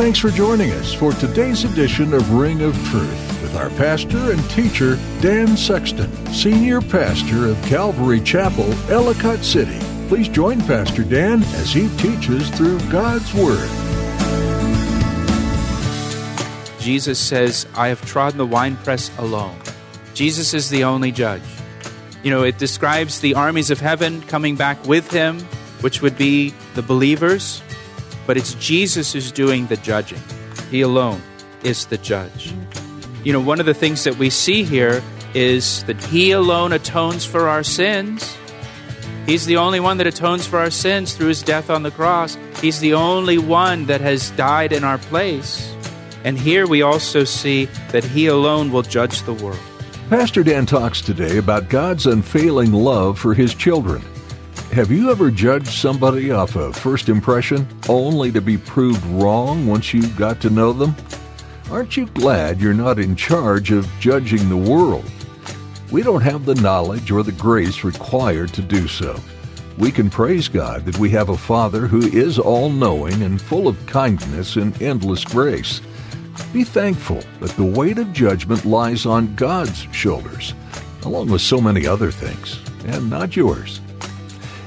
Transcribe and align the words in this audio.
Thanks 0.00 0.18
for 0.18 0.30
joining 0.30 0.70
us 0.72 0.94
for 0.94 1.12
today's 1.12 1.64
edition 1.64 2.14
of 2.14 2.32
Ring 2.32 2.62
of 2.62 2.74
Truth 2.88 3.42
with 3.42 3.54
our 3.54 3.68
pastor 3.70 4.32
and 4.32 4.50
teacher, 4.50 4.98
Dan 5.20 5.56
Sexton, 5.56 6.10
Senior 6.32 6.80
Pastor 6.80 7.48
of 7.48 7.62
Calvary 7.64 8.20
Chapel, 8.20 8.72
Ellicott 8.90 9.44
City. 9.44 9.89
Please 10.10 10.28
join 10.28 10.60
Pastor 10.62 11.04
Dan 11.04 11.40
as 11.54 11.72
he 11.72 11.88
teaches 11.96 12.50
through 12.50 12.80
God's 12.90 13.32
Word. 13.32 13.70
Jesus 16.80 17.16
says, 17.16 17.64
I 17.76 17.86
have 17.86 18.04
trodden 18.04 18.36
the 18.36 18.44
winepress 18.44 19.16
alone. 19.18 19.56
Jesus 20.12 20.52
is 20.52 20.68
the 20.68 20.82
only 20.82 21.12
judge. 21.12 21.44
You 22.24 22.32
know, 22.32 22.42
it 22.42 22.58
describes 22.58 23.20
the 23.20 23.36
armies 23.36 23.70
of 23.70 23.78
heaven 23.78 24.20
coming 24.22 24.56
back 24.56 24.84
with 24.84 25.08
him, 25.12 25.38
which 25.80 26.02
would 26.02 26.18
be 26.18 26.52
the 26.74 26.82
believers, 26.82 27.62
but 28.26 28.36
it's 28.36 28.54
Jesus 28.54 29.12
who's 29.12 29.30
doing 29.30 29.68
the 29.68 29.76
judging. 29.76 30.20
He 30.72 30.80
alone 30.80 31.22
is 31.62 31.86
the 31.86 31.98
judge. 31.98 32.52
You 33.22 33.32
know, 33.32 33.40
one 33.40 33.60
of 33.60 33.66
the 33.66 33.74
things 33.74 34.02
that 34.02 34.18
we 34.18 34.28
see 34.28 34.64
here 34.64 35.04
is 35.34 35.84
that 35.84 36.02
he 36.02 36.32
alone 36.32 36.72
atones 36.72 37.24
for 37.24 37.48
our 37.48 37.62
sins. 37.62 38.36
He's 39.30 39.46
the 39.46 39.58
only 39.58 39.78
one 39.78 39.98
that 39.98 40.08
atones 40.08 40.44
for 40.44 40.58
our 40.58 40.72
sins 40.72 41.14
through 41.14 41.28
his 41.28 41.44
death 41.44 41.70
on 41.70 41.84
the 41.84 41.92
cross. 41.92 42.36
He's 42.60 42.80
the 42.80 42.94
only 42.94 43.38
one 43.38 43.86
that 43.86 44.00
has 44.00 44.32
died 44.32 44.72
in 44.72 44.82
our 44.82 44.98
place. 44.98 45.72
And 46.24 46.36
here 46.36 46.66
we 46.66 46.82
also 46.82 47.22
see 47.22 47.66
that 47.92 48.02
he 48.02 48.26
alone 48.26 48.72
will 48.72 48.82
judge 48.82 49.22
the 49.22 49.32
world. 49.32 49.60
Pastor 50.08 50.42
Dan 50.42 50.66
talks 50.66 51.00
today 51.00 51.36
about 51.38 51.68
God's 51.68 52.06
unfailing 52.06 52.72
love 52.72 53.20
for 53.20 53.32
his 53.32 53.54
children. 53.54 54.02
Have 54.72 54.90
you 54.90 55.12
ever 55.12 55.30
judged 55.30 55.68
somebody 55.68 56.32
off 56.32 56.56
a 56.56 56.72
first 56.72 57.08
impression 57.08 57.68
only 57.88 58.32
to 58.32 58.40
be 58.40 58.58
proved 58.58 59.06
wrong 59.06 59.64
once 59.64 59.94
you 59.94 60.08
got 60.14 60.40
to 60.40 60.50
know 60.50 60.72
them? 60.72 60.96
Aren't 61.70 61.96
you 61.96 62.06
glad 62.06 62.60
you're 62.60 62.74
not 62.74 62.98
in 62.98 63.14
charge 63.14 63.70
of 63.70 63.88
judging 64.00 64.48
the 64.48 64.56
world? 64.56 65.08
We 65.90 66.02
don't 66.02 66.20
have 66.20 66.44
the 66.46 66.54
knowledge 66.54 67.10
or 67.10 67.24
the 67.24 67.32
grace 67.32 67.82
required 67.82 68.52
to 68.54 68.62
do 68.62 68.86
so. 68.86 69.18
We 69.76 69.90
can 69.90 70.08
praise 70.08 70.46
God 70.46 70.84
that 70.84 70.98
we 70.98 71.10
have 71.10 71.30
a 71.30 71.36
Father 71.36 71.88
who 71.88 72.02
is 72.02 72.38
all 72.38 72.70
knowing 72.70 73.22
and 73.22 73.40
full 73.40 73.66
of 73.66 73.86
kindness 73.86 74.54
and 74.54 74.80
endless 74.80 75.24
grace. 75.24 75.80
Be 76.52 76.62
thankful 76.62 77.22
that 77.40 77.50
the 77.56 77.64
weight 77.64 77.98
of 77.98 78.12
judgment 78.12 78.64
lies 78.64 79.04
on 79.04 79.34
God's 79.34 79.88
shoulders, 79.90 80.54
along 81.02 81.28
with 81.28 81.40
so 81.40 81.60
many 81.60 81.88
other 81.88 82.12
things, 82.12 82.60
and 82.86 83.10
not 83.10 83.34
yours. 83.34 83.80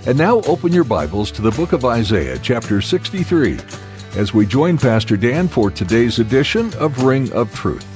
And 0.05 0.17
now 0.17 0.41
open 0.41 0.73
your 0.73 0.83
Bibles 0.83 1.31
to 1.31 1.41
the 1.41 1.51
book 1.51 1.71
of 1.71 1.85
Isaiah, 1.85 2.37
chapter 2.37 2.81
63, 2.81 3.59
as 4.17 4.33
we 4.33 4.45
join 4.45 4.77
Pastor 4.77 5.15
Dan 5.15 5.47
for 5.47 5.71
today's 5.71 6.19
edition 6.19 6.73
of 6.73 7.03
Ring 7.03 7.31
of 7.31 7.53
Truth. 7.55 7.87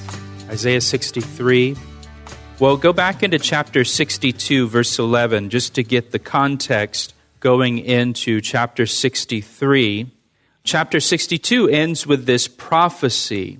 Isaiah 0.49 0.79
63. 0.79 1.75
Well, 2.59 2.78
go 2.78 2.91
back 2.91 3.22
into 3.22 3.38
chapter 3.38 3.84
62, 3.84 4.68
verse 4.68 4.97
11, 4.97 5.51
just 5.51 5.75
to 5.75 5.84
get 5.84 6.09
the 6.09 6.18
context 6.18 7.13
going 7.40 7.78
into 7.78 8.41
chapter 8.41 8.88
63. 8.88 10.12
Chapter 10.63 11.00
62 11.00 11.69
ends 11.69 12.07
with 12.07 12.25
this 12.25 12.47
prophecy. 12.47 13.59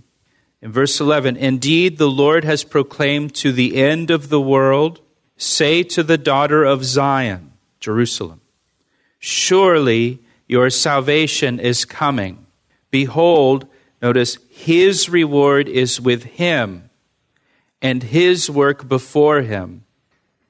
In 0.64 0.72
verse 0.72 1.00
11, 1.00 1.38
Indeed, 1.38 2.00
the 2.00 2.10
Lord 2.10 2.44
has 2.44 2.64
proclaimed 2.64 3.36
to 3.36 3.52
the 3.52 3.76
end 3.76 4.10
of 4.10 4.30
the 4.30 4.42
world, 4.42 5.00
say 5.38 5.84
to 5.84 6.02
the 6.02 6.18
daughter 6.18 6.64
of 6.64 6.84
Zion, 6.84 7.54
Jerusalem, 7.80 8.42
Surely 9.20 10.24
your 10.48 10.72
salvation 10.72 11.60
is 11.60 11.86
coming. 11.86 12.48
Behold, 12.90 13.68
notice, 14.02 14.40
his 14.50 15.08
reward 15.08 15.68
is 15.68 16.02
with 16.02 16.24
him, 16.24 16.87
and 17.82 18.04
his 18.04 18.50
work 18.50 18.88
before 18.88 19.42
him. 19.42 19.84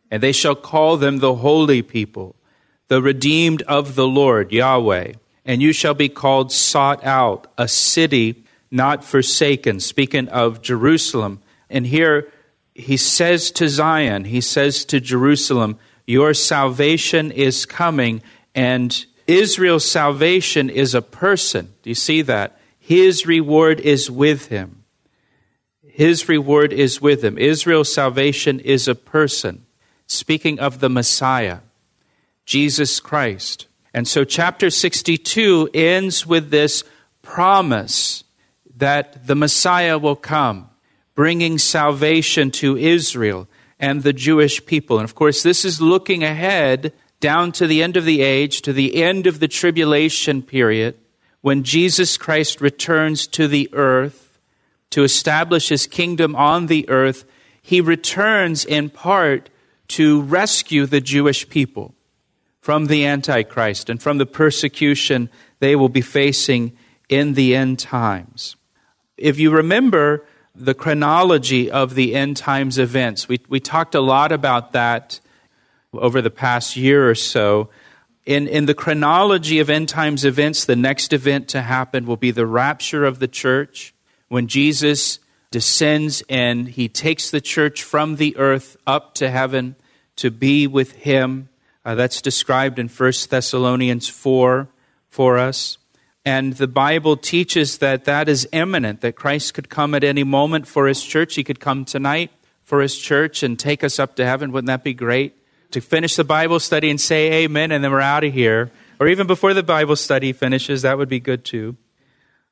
And 0.10 0.24
they 0.24 0.32
shall 0.32 0.56
call 0.56 0.98
them 0.98 1.20
the 1.20 1.36
holy 1.36 1.82
people, 1.82 2.36
the 2.88 3.02
redeemed 3.02 3.62
of 3.64 3.96
the 3.96 4.08
Lord, 4.08 4.52
Yahweh. 4.52 5.14
And 5.46 5.62
you 5.62 5.74
shall 5.74 5.94
be 5.94 6.10
called 6.10 6.52
sought 6.52 7.04
out, 7.06 7.48
a 7.58 7.68
city 7.68 8.44
not 8.72 9.04
forsaken. 9.04 9.80
Speaking 9.80 10.28
of 10.30 10.62
Jerusalem. 10.62 11.42
And 11.70 11.88
here 11.88 12.32
he 12.74 12.98
says 12.98 13.52
to 13.52 13.68
Zion, 13.68 14.26
he 14.26 14.42
says 14.42 14.86
to 14.86 15.00
Jerusalem, 15.00 15.78
Your 16.06 16.34
salvation 16.34 17.32
is 17.32 17.66
coming. 17.66 18.22
And 18.56 19.06
Israel's 19.26 19.86
salvation 19.86 20.70
is 20.70 20.96
a 20.96 21.02
person. 21.02 21.74
Do 21.82 21.90
you 21.90 21.96
see 21.96 22.22
that? 22.24 22.60
His 22.80 23.26
reward 23.26 23.82
is 23.82 24.10
with 24.10 24.48
him. 24.48 24.77
His 25.98 26.30
reward 26.30 26.74
is 26.74 27.02
with 27.02 27.26
him. 27.26 27.40
Israel's 27.40 27.92
salvation 27.92 28.60
is 28.60 28.88
a 28.88 28.94
person. 28.94 29.66
Speaking 30.06 30.60
of 30.60 30.80
the 30.80 30.92
Messiah, 30.92 31.62
Jesus 32.46 33.00
Christ. 33.00 33.66
And 33.96 34.08
so 34.08 34.24
chapter 34.24 34.70
62 34.70 35.72
ends 35.74 36.24
with 36.24 36.52
this 36.52 36.84
promise 37.24 38.24
that 38.76 39.26
the 39.26 39.34
Messiah 39.34 39.98
will 39.98 40.16
come, 40.16 40.70
bringing 41.16 41.58
salvation 41.58 42.52
to 42.52 42.78
Israel 42.78 43.48
and 43.80 44.04
the 44.04 44.14
Jewish 44.14 44.64
people. 44.68 45.00
And 45.00 45.04
of 45.04 45.16
course, 45.16 45.42
this 45.42 45.66
is 45.66 45.82
looking 45.82 46.24
ahead 46.24 46.94
down 47.20 47.52
to 47.54 47.66
the 47.66 47.82
end 47.82 47.98
of 47.98 48.06
the 48.06 48.22
age, 48.22 48.62
to 48.62 48.72
the 48.72 49.02
end 49.02 49.26
of 49.26 49.40
the 49.40 49.48
tribulation 49.48 50.44
period, 50.44 50.96
when 51.42 51.64
Jesus 51.64 52.18
Christ 52.18 52.62
returns 52.62 53.26
to 53.26 53.48
the 53.48 53.68
earth 53.74 54.27
to 54.92 55.04
establish 55.04 55.70
his 55.70 55.88
kingdom 55.88 56.36
on 56.36 56.68
the 56.68 56.88
earth. 56.90 57.26
He 57.62 57.82
returns 57.82 58.66
in 58.66 58.90
part 58.90 59.50
to 59.90 60.22
rescue 60.22 60.86
the 60.86 61.02
Jewish 61.02 61.48
people 61.50 61.94
from 62.62 62.88
the 62.88 63.06
Antichrist 63.06 63.90
and 63.90 64.02
from 64.02 64.18
the 64.18 64.26
persecution 64.26 65.30
they 65.60 65.76
will 65.76 65.90
be 65.90 66.02
facing 66.02 66.78
in 67.10 67.34
the 67.34 67.56
end 67.56 67.80
times. 67.80 68.56
If 69.18 69.40
you 69.40 69.52
remember 69.52 70.26
the 70.54 70.74
chronology 70.74 71.72
of 71.72 71.96
the 71.96 72.16
end 72.16 72.38
times 72.38 72.78
events, 72.78 73.28
we, 73.28 73.40
we 73.48 73.60
talked 73.60 73.96
a 73.96 74.02
lot 74.02 74.32
about 74.32 74.74
that 74.74 75.20
over 75.94 76.22
the 76.22 76.30
past 76.30 76.76
year 76.76 77.10
or 77.10 77.16
so. 77.16 77.70
In, 78.26 78.48
in 78.48 78.66
the 78.66 78.74
chronology 78.74 79.60
of 79.60 79.70
end 79.70 79.88
times 79.88 80.26
events, 80.26 80.66
the 80.66 80.76
next 80.76 81.14
event 81.14 81.48
to 81.50 81.62
happen 81.62 82.06
will 82.06 82.18
be 82.18 82.32
the 82.32 82.46
rapture 82.46 83.06
of 83.06 83.20
the 83.20 83.28
church 83.28 83.94
when 84.30 84.48
Jesus 84.48 85.20
descends 85.52 86.24
and 86.30 86.68
he 86.68 86.90
takes 86.90 87.32
the 87.32 87.42
church 87.42 87.84
from 87.84 88.18
the 88.18 88.36
earth 88.38 88.78
up 88.86 89.14
to 89.16 89.30
heaven 89.30 89.76
to 90.18 90.32
be 90.32 90.68
with 90.68 90.94
him. 90.94 91.50
Uh, 91.86 91.96
that's 91.96 92.22
described 92.22 92.80
in 92.80 92.90
1 92.90 93.14
Thessalonians 93.30 94.10
4 94.10 94.68
for 95.10 95.38
us. 95.38 95.78
And 96.26 96.54
the 96.54 96.68
Bible 96.68 97.16
teaches 97.16 97.78
that 97.78 98.04
that 98.04 98.28
is 98.28 98.50
imminent, 98.52 99.00
that 99.00 99.16
Christ 99.16 99.54
could 99.54 99.70
come 99.70 99.96
at 99.96 100.04
any 100.04 100.26
moment 100.26 100.68
for 100.68 100.88
his 100.88 101.02
church. 101.02 101.36
He 101.36 101.44
could 101.46 101.62
come 101.62 101.86
tonight 101.86 102.32
for 102.64 102.82
his 102.82 102.98
church 102.98 103.44
and 103.44 103.58
take 103.58 103.82
us 103.82 103.98
up 103.98 104.18
to 104.18 104.26
heaven. 104.26 104.52
Wouldn't 104.52 104.68
that 104.68 104.84
be 104.84 104.94
great? 104.94 105.36
To 105.72 105.80
finish 105.80 106.18
the 106.18 106.26
Bible 106.26 106.60
study 106.60 106.90
and 106.90 107.00
say 107.00 107.46
amen, 107.46 107.72
and 107.72 107.82
then 107.82 107.92
we're 107.92 108.02
out 108.02 108.26
of 108.26 108.34
here. 108.34 108.72
Or 109.00 109.08
even 109.08 109.26
before 109.26 109.54
the 109.54 109.64
Bible 109.64 109.96
study 109.96 110.34
finishes, 110.34 110.82
that 110.82 110.98
would 110.98 111.08
be 111.08 111.22
good 111.22 111.46
too. 111.46 111.78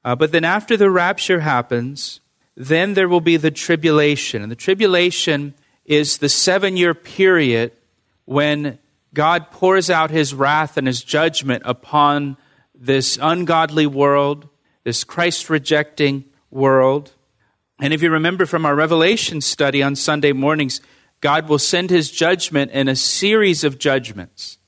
Uh, 0.05 0.15
but 0.15 0.31
then 0.31 0.45
after 0.45 0.77
the 0.77 0.91
rapture 0.91 1.39
happens, 1.39 2.19
then 2.55 2.93
there 2.93 3.09
will 3.09 3.21
be 3.21 3.37
the 3.37 3.49
tribulation. 3.49 4.43
And 4.43 4.51
the 4.51 4.55
tribulation 4.55 5.55
is 5.83 6.19
the 6.19 6.29
seven 6.29 6.77
year 6.77 6.93
period 6.93 7.71
when 8.25 8.77
God 9.15 9.49
pours 9.49 9.89
out 9.89 10.11
his 10.11 10.31
wrath 10.31 10.77
and 10.77 10.85
his 10.85 11.03
judgment 11.03 11.63
upon 11.65 12.37
this 12.75 13.17
ungodly 13.19 13.87
world, 13.87 14.47
this 14.83 15.03
Christ 15.03 15.49
rejecting 15.49 16.25
world. 16.51 17.13
And 17.81 17.91
if 17.91 18.03
you 18.03 18.11
remember 18.11 18.45
from 18.45 18.63
our 18.63 18.75
Revelation 18.75 19.41
study 19.41 19.81
on 19.81 19.95
Sunday 19.95 20.33
mornings, 20.33 20.81
God 21.19 21.49
will 21.49 21.57
send 21.57 21.89
his 21.89 22.11
judgment 22.11 22.71
in 22.71 22.87
a 22.87 22.95
series 22.95 23.63
of 23.63 23.79
judgments. 23.79 24.59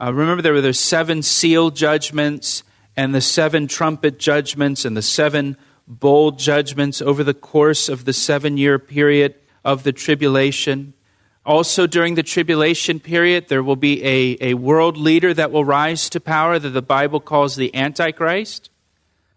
Uh, 0.00 0.14
remember, 0.14 0.42
there 0.42 0.52
were 0.52 0.60
the 0.60 0.72
seven 0.72 1.22
seal 1.22 1.70
judgments 1.70 2.62
and 2.96 3.14
the 3.14 3.20
seven 3.20 3.66
trumpet 3.66 4.18
judgments 4.18 4.84
and 4.84 4.96
the 4.96 5.02
seven 5.02 5.56
bowl 5.86 6.32
judgments 6.32 7.00
over 7.02 7.22
the 7.22 7.34
course 7.34 7.88
of 7.88 8.04
the 8.04 8.12
seven 8.12 8.56
year 8.56 8.78
period 8.78 9.34
of 9.64 9.82
the 9.82 9.92
tribulation. 9.92 10.94
Also, 11.44 11.86
during 11.86 12.16
the 12.16 12.22
tribulation 12.22 12.98
period, 12.98 13.48
there 13.48 13.62
will 13.62 13.76
be 13.76 14.02
a, 14.04 14.36
a 14.40 14.54
world 14.54 14.96
leader 14.96 15.32
that 15.32 15.52
will 15.52 15.64
rise 15.64 16.08
to 16.10 16.18
power 16.18 16.58
that 16.58 16.70
the 16.70 16.82
Bible 16.82 17.20
calls 17.20 17.54
the 17.54 17.72
Antichrist. 17.74 18.70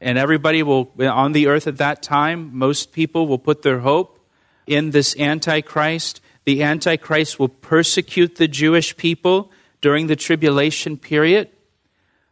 And 0.02 0.18
everybody 0.18 0.64
will, 0.64 0.92
on 1.00 1.34
the 1.34 1.48
earth 1.48 1.68
at 1.68 1.78
that 1.78 2.02
time, 2.02 2.58
most 2.58 2.94
people 2.94 3.28
will 3.28 3.38
put 3.38 3.62
their 3.62 3.80
hope 3.80 4.20
in 4.66 4.92
this 4.92 5.16
Antichrist. 5.20 6.22
The 6.46 6.64
Antichrist 6.64 7.38
will 7.38 7.50
persecute 7.50 8.38
the 8.38 8.48
Jewish 8.48 8.98
people 8.98 9.52
during 9.82 10.08
the 10.08 10.16
tribulation 10.16 10.98
period. 10.98 11.50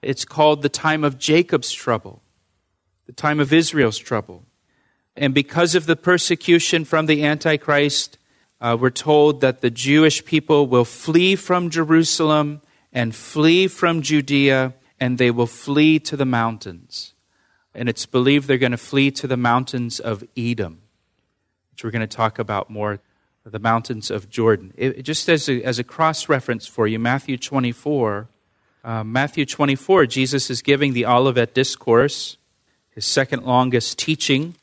It's 0.07 0.23
called 0.23 0.61
the 0.61 0.69
time 0.69 1.03
of 1.03 1.17
Jacob's 1.17 1.73
trouble, 1.73 2.21
the 3.07 3.11
time 3.11 3.41
of 3.41 3.51
Israel's 3.51 3.97
trouble. 3.97 4.45
And 5.17 5.33
because 5.33 5.75
of 5.75 5.85
the 5.85 5.97
persecution 5.97 6.85
from 6.85 7.07
the 7.07 7.25
Antichrist, 7.25 8.17
uh, 8.61 8.77
we're 8.79 8.89
told 8.89 9.41
that 9.41 9.59
the 9.59 9.69
Jewish 9.69 10.23
people 10.23 10.65
will 10.65 10.85
flee 10.85 11.35
from 11.35 11.69
Jerusalem 11.69 12.61
and 12.93 13.13
flee 13.13 13.67
from 13.67 14.01
Judea, 14.01 14.75
and 14.97 15.17
they 15.17 15.29
will 15.29 15.45
flee 15.45 15.99
to 15.99 16.15
the 16.15 16.25
mountains. 16.25 17.13
And 17.75 17.89
it's 17.89 18.05
believed 18.05 18.47
they're 18.47 18.57
going 18.57 18.71
to 18.71 18.77
flee 18.77 19.11
to 19.11 19.27
the 19.27 19.35
mountains 19.35 19.99
of 19.99 20.23
Edom, 20.37 20.83
which 21.71 21.83
we're 21.83 21.91
going 21.91 21.99
to 21.99 22.07
talk 22.07 22.39
about 22.39 22.69
more, 22.69 23.01
the 23.43 23.59
mountains 23.59 24.09
of 24.09 24.29
Jordan. 24.29 24.73
It, 24.77 25.01
just 25.01 25.27
as 25.27 25.49
a, 25.49 25.61
as 25.63 25.79
a 25.79 25.83
cross 25.83 26.29
reference 26.29 26.65
for 26.65 26.87
you, 26.87 26.97
Matthew 26.97 27.37
24. 27.37 28.29
Uh, 28.87 29.03
Matthew 29.03 29.45
24, 29.45 30.05
Jesus 30.05 30.49
is 30.49 30.61
giving 30.61 30.93
the 30.93 31.05
Olivet 31.05 31.53
Discourse, 31.53 32.37
his 32.95 33.05
second 33.05 33.43
longest 33.43 33.99
teaching 33.99 34.55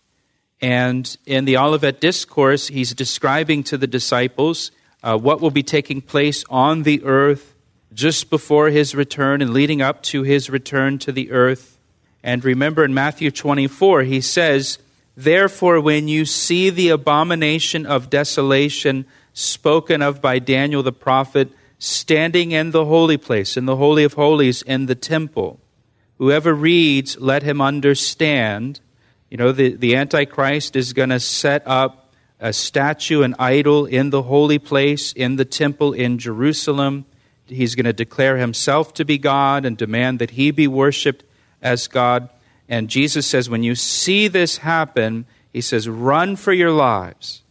and 0.64 1.18
in 1.26 1.44
the 1.44 1.58
Olivet 1.58 2.00
Discourse, 2.00 2.68
he's 2.68 2.94
describing 2.94 3.64
to 3.64 3.76
the 3.76 3.86
disciples 3.86 4.70
uh, 5.02 5.18
what 5.18 5.42
will 5.42 5.50
be 5.50 5.62
taking 5.62 6.00
place 6.00 6.42
on 6.48 6.84
the 6.84 7.04
earth 7.04 7.54
just 7.92 8.30
before 8.30 8.70
his 8.70 8.94
return 8.94 9.42
and 9.42 9.52
leading 9.52 9.82
up 9.82 10.02
to 10.04 10.22
his 10.22 10.48
return 10.48 10.98
to 11.00 11.12
the 11.12 11.30
earth. 11.30 11.76
And 12.22 12.42
remember 12.42 12.82
in 12.82 12.94
Matthew 12.94 13.30
24, 13.30 14.04
he 14.04 14.22
says, 14.22 14.78
Therefore, 15.14 15.82
when 15.82 16.08
you 16.08 16.24
see 16.24 16.70
the 16.70 16.88
abomination 16.88 17.84
of 17.84 18.08
desolation 18.08 19.04
spoken 19.34 20.00
of 20.00 20.22
by 20.22 20.38
Daniel 20.38 20.82
the 20.82 20.92
prophet 20.92 21.50
standing 21.84 22.52
in 22.52 22.70
the 22.70 22.86
holy 22.86 23.18
place, 23.18 23.56
in 23.56 23.66
the 23.66 23.76
Holy 23.76 24.04
of 24.04 24.14
Holies, 24.14 24.62
in 24.62 24.86
the 24.86 24.94
temple, 24.94 25.60
whoever 26.16 26.54
reads, 26.54 27.18
let 27.18 27.42
him 27.42 27.60
understand. 27.60 28.80
You 29.28 29.36
know, 29.36 29.52
the, 29.52 29.74
the 29.74 29.94
Antichrist 29.94 30.76
is 30.76 30.94
going 30.94 31.10
to 31.10 31.20
set 31.20 31.62
up 31.66 32.14
a 32.40 32.54
statue, 32.54 33.22
an 33.22 33.34
idol 33.38 33.84
in 33.84 34.10
the 34.10 34.22
holy 34.22 34.58
place, 34.58 35.12
in 35.12 35.36
the 35.36 35.44
temple 35.44 35.92
in 35.92 36.18
Jerusalem. 36.18 37.04
He's 37.46 37.74
going 37.74 37.84
to 37.84 37.92
declare 37.92 38.38
himself 38.38 38.94
to 38.94 39.04
be 39.04 39.18
God 39.18 39.66
and 39.66 39.76
demand 39.76 40.18
that 40.20 40.30
he 40.30 40.50
be 40.50 40.66
worshiped 40.66 41.22
as 41.60 41.86
God. 41.86 42.30
And 42.66 42.88
Jesus 42.88 43.26
says, 43.26 43.50
when 43.50 43.62
you 43.62 43.74
see 43.74 44.26
this 44.26 44.58
happen, 44.58 45.26
he 45.52 45.60
says, 45.60 45.86
run 45.86 46.36
for 46.36 46.54
your 46.54 46.72
lives. 46.72 47.42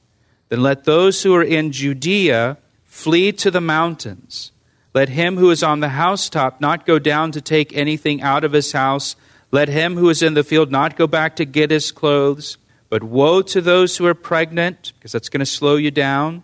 Then 0.50 0.64
let 0.64 0.86
those 0.86 1.22
who 1.22 1.36
are 1.36 1.44
in 1.44 1.72
Judea 1.72 2.58
flee 2.94 3.32
to 3.32 3.52
the 3.52 3.62
mountains. 3.62 4.52
Let 4.94 5.10
him 5.10 5.38
who 5.38 5.50
is 5.50 5.64
on 5.64 5.80
the 5.80 5.90
housetop 5.90 6.62
not 6.62 6.86
go 6.86 7.00
down 7.00 7.32
to 7.32 7.42
take 7.42 7.76
anything 7.76 8.22
out 8.22 8.44
of 8.44 8.54
his 8.54 8.72
house 8.72 9.16
let 9.54 9.70
him 9.70 9.98
who 9.98 10.10
is 10.10 10.24
in 10.24 10.34
the 10.34 10.44
field 10.44 10.72
not 10.72 10.96
go 10.96 11.06
back 11.06 11.36
to 11.36 11.46
get 11.46 11.70
his 11.70 11.92
clothes. 11.92 12.58
But 12.90 13.04
woe 13.04 13.44
to 13.44 13.62
those 13.62 13.98
who 13.98 14.08
are 14.08 14.16
pregnant, 14.16 14.94
because 14.98 15.12
that's 15.12 15.30
going 15.30 15.42
to 15.42 15.46
slow 15.46 15.76
you 15.76 15.92
down. 15.92 16.42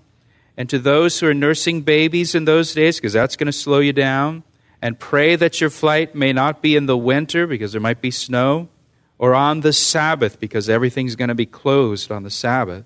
And 0.55 0.69
to 0.69 0.77
those 0.77 1.19
who 1.19 1.25
are 1.25 1.33
nursing 1.33 1.81
babies 1.81 2.35
in 2.35 2.45
those 2.45 2.75
days, 2.75 2.97
because 2.97 3.13
that's 3.13 3.35
going 3.35 3.47
to 3.47 3.51
slow 3.51 3.79
you 3.79 3.93
down. 3.93 4.43
And 4.79 4.99
pray 4.99 5.35
that 5.35 5.59
your 5.59 5.71
flight 5.71 6.13
may 6.13 6.31
not 6.31 6.61
be 6.61 6.75
in 6.75 6.85
the 6.85 6.95
winter, 6.95 7.47
because 7.47 7.71
there 7.71 7.81
might 7.81 7.99
be 7.99 8.11
snow, 8.11 8.69
or 9.17 9.33
on 9.33 9.61
the 9.61 9.73
Sabbath, 9.73 10.39
because 10.39 10.69
everything's 10.69 11.15
going 11.15 11.29
to 11.29 11.35
be 11.35 11.47
closed 11.47 12.11
on 12.11 12.21
the 12.21 12.29
Sabbath. 12.29 12.85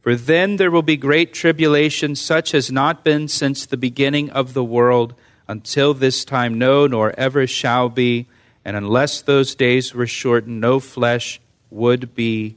For 0.00 0.16
then 0.16 0.56
there 0.56 0.70
will 0.70 0.82
be 0.82 0.96
great 0.96 1.34
tribulation, 1.34 2.14
such 2.14 2.54
as 2.54 2.72
not 2.72 3.04
been 3.04 3.28
since 3.28 3.66
the 3.66 3.76
beginning 3.76 4.30
of 4.30 4.54
the 4.54 4.64
world 4.64 5.14
until 5.46 5.94
this 5.94 6.24
time, 6.24 6.58
no, 6.58 6.86
nor 6.86 7.12
ever 7.18 7.46
shall 7.46 7.88
be 7.88 8.26
and 8.64 8.76
unless 8.76 9.22
those 9.22 9.54
days 9.54 9.94
were 9.94 10.06
shortened, 10.06 10.60
no 10.60 10.80
flesh 10.80 11.40
would 11.70 12.14
be 12.14 12.56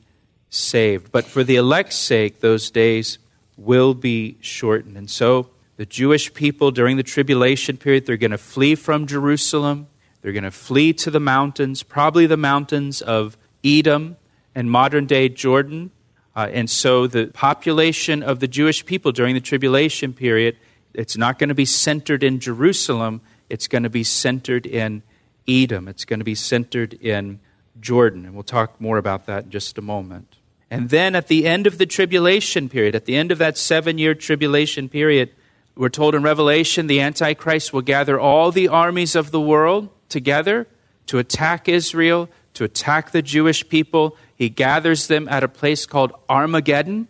saved. 0.49 1.11
But 1.11 1.25
for 1.25 1.43
the 1.43 1.55
elect's 1.55 1.95
sake, 1.95 2.39
those 2.39 2.69
days 2.69 3.19
will 3.57 3.93
be 3.93 4.37
shortened. 4.41 4.97
And 4.97 5.09
so 5.09 5.49
the 5.77 5.85
Jewish 5.85 6.33
people 6.33 6.71
during 6.71 6.97
the 6.97 7.03
tribulation 7.03 7.77
period, 7.77 8.05
they're 8.05 8.17
going 8.17 8.31
to 8.31 8.37
flee 8.37 8.75
from 8.75 9.07
Jerusalem. 9.07 9.87
They're 10.21 10.33
going 10.33 10.43
to 10.43 10.51
flee 10.51 10.93
to 10.93 11.11
the 11.11 11.19
mountains, 11.19 11.83
probably 11.83 12.25
the 12.25 12.37
mountains 12.37 13.01
of 13.01 13.37
Edom 13.63 14.17
and 14.53 14.69
modern 14.69 15.05
day 15.05 15.29
Jordan. 15.29 15.91
Uh, 16.35 16.49
and 16.51 16.69
so 16.69 17.07
the 17.07 17.27
population 17.27 18.23
of 18.23 18.39
the 18.39 18.47
Jewish 18.47 18.85
people 18.85 19.11
during 19.11 19.35
the 19.35 19.41
tribulation 19.41 20.13
period, 20.13 20.57
it's 20.93 21.17
not 21.17 21.37
going 21.37 21.49
to 21.49 21.55
be 21.55 21.65
centered 21.65 22.23
in 22.23 22.39
Jerusalem, 22.39 23.21
it's 23.49 23.67
going 23.67 23.83
to 23.83 23.89
be 23.89 24.03
centered 24.03 24.65
in 24.65 25.03
Edom. 25.47 25.87
It's 25.87 26.05
going 26.05 26.19
to 26.19 26.25
be 26.25 26.35
centered 26.35 26.93
in 26.93 27.39
Jordan, 27.79 28.25
and 28.25 28.33
we'll 28.33 28.43
talk 28.43 28.79
more 28.79 28.97
about 28.97 29.25
that 29.25 29.45
in 29.45 29.49
just 29.51 29.77
a 29.77 29.81
moment. 29.81 30.37
And 30.69 30.89
then 30.89 31.15
at 31.15 31.27
the 31.27 31.45
end 31.45 31.67
of 31.67 31.77
the 31.77 31.85
tribulation 31.85 32.69
period, 32.69 32.95
at 32.95 33.05
the 33.05 33.15
end 33.15 33.31
of 33.31 33.37
that 33.37 33.57
seven 33.57 33.97
year 33.97 34.15
tribulation 34.15 34.89
period, 34.89 35.31
we're 35.75 35.89
told 35.89 36.15
in 36.15 36.23
Revelation 36.23 36.87
the 36.87 37.01
Antichrist 37.01 37.73
will 37.73 37.81
gather 37.81 38.19
all 38.19 38.51
the 38.51 38.67
armies 38.67 39.15
of 39.15 39.31
the 39.31 39.41
world 39.41 39.89
together 40.09 40.67
to 41.07 41.19
attack 41.19 41.67
Israel, 41.67 42.29
to 42.53 42.63
attack 42.63 43.11
the 43.11 43.21
Jewish 43.21 43.67
people. 43.67 44.17
He 44.35 44.49
gathers 44.49 45.07
them 45.07 45.27
at 45.29 45.43
a 45.43 45.47
place 45.47 45.85
called 45.85 46.13
Armageddon. 46.29 47.07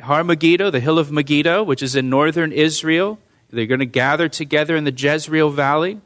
Har 0.00 0.24
the 0.24 0.80
hill 0.82 0.98
of 0.98 1.12
Megiddo, 1.12 1.62
which 1.62 1.82
is 1.82 1.94
in 1.94 2.10
northern 2.10 2.50
Israel. 2.52 3.18
They're 3.50 3.66
going 3.66 3.80
to 3.80 3.86
gather 3.86 4.28
together 4.28 4.74
in 4.74 4.84
the 4.84 4.92
Jezreel 4.92 5.50
Valley. 5.50 6.00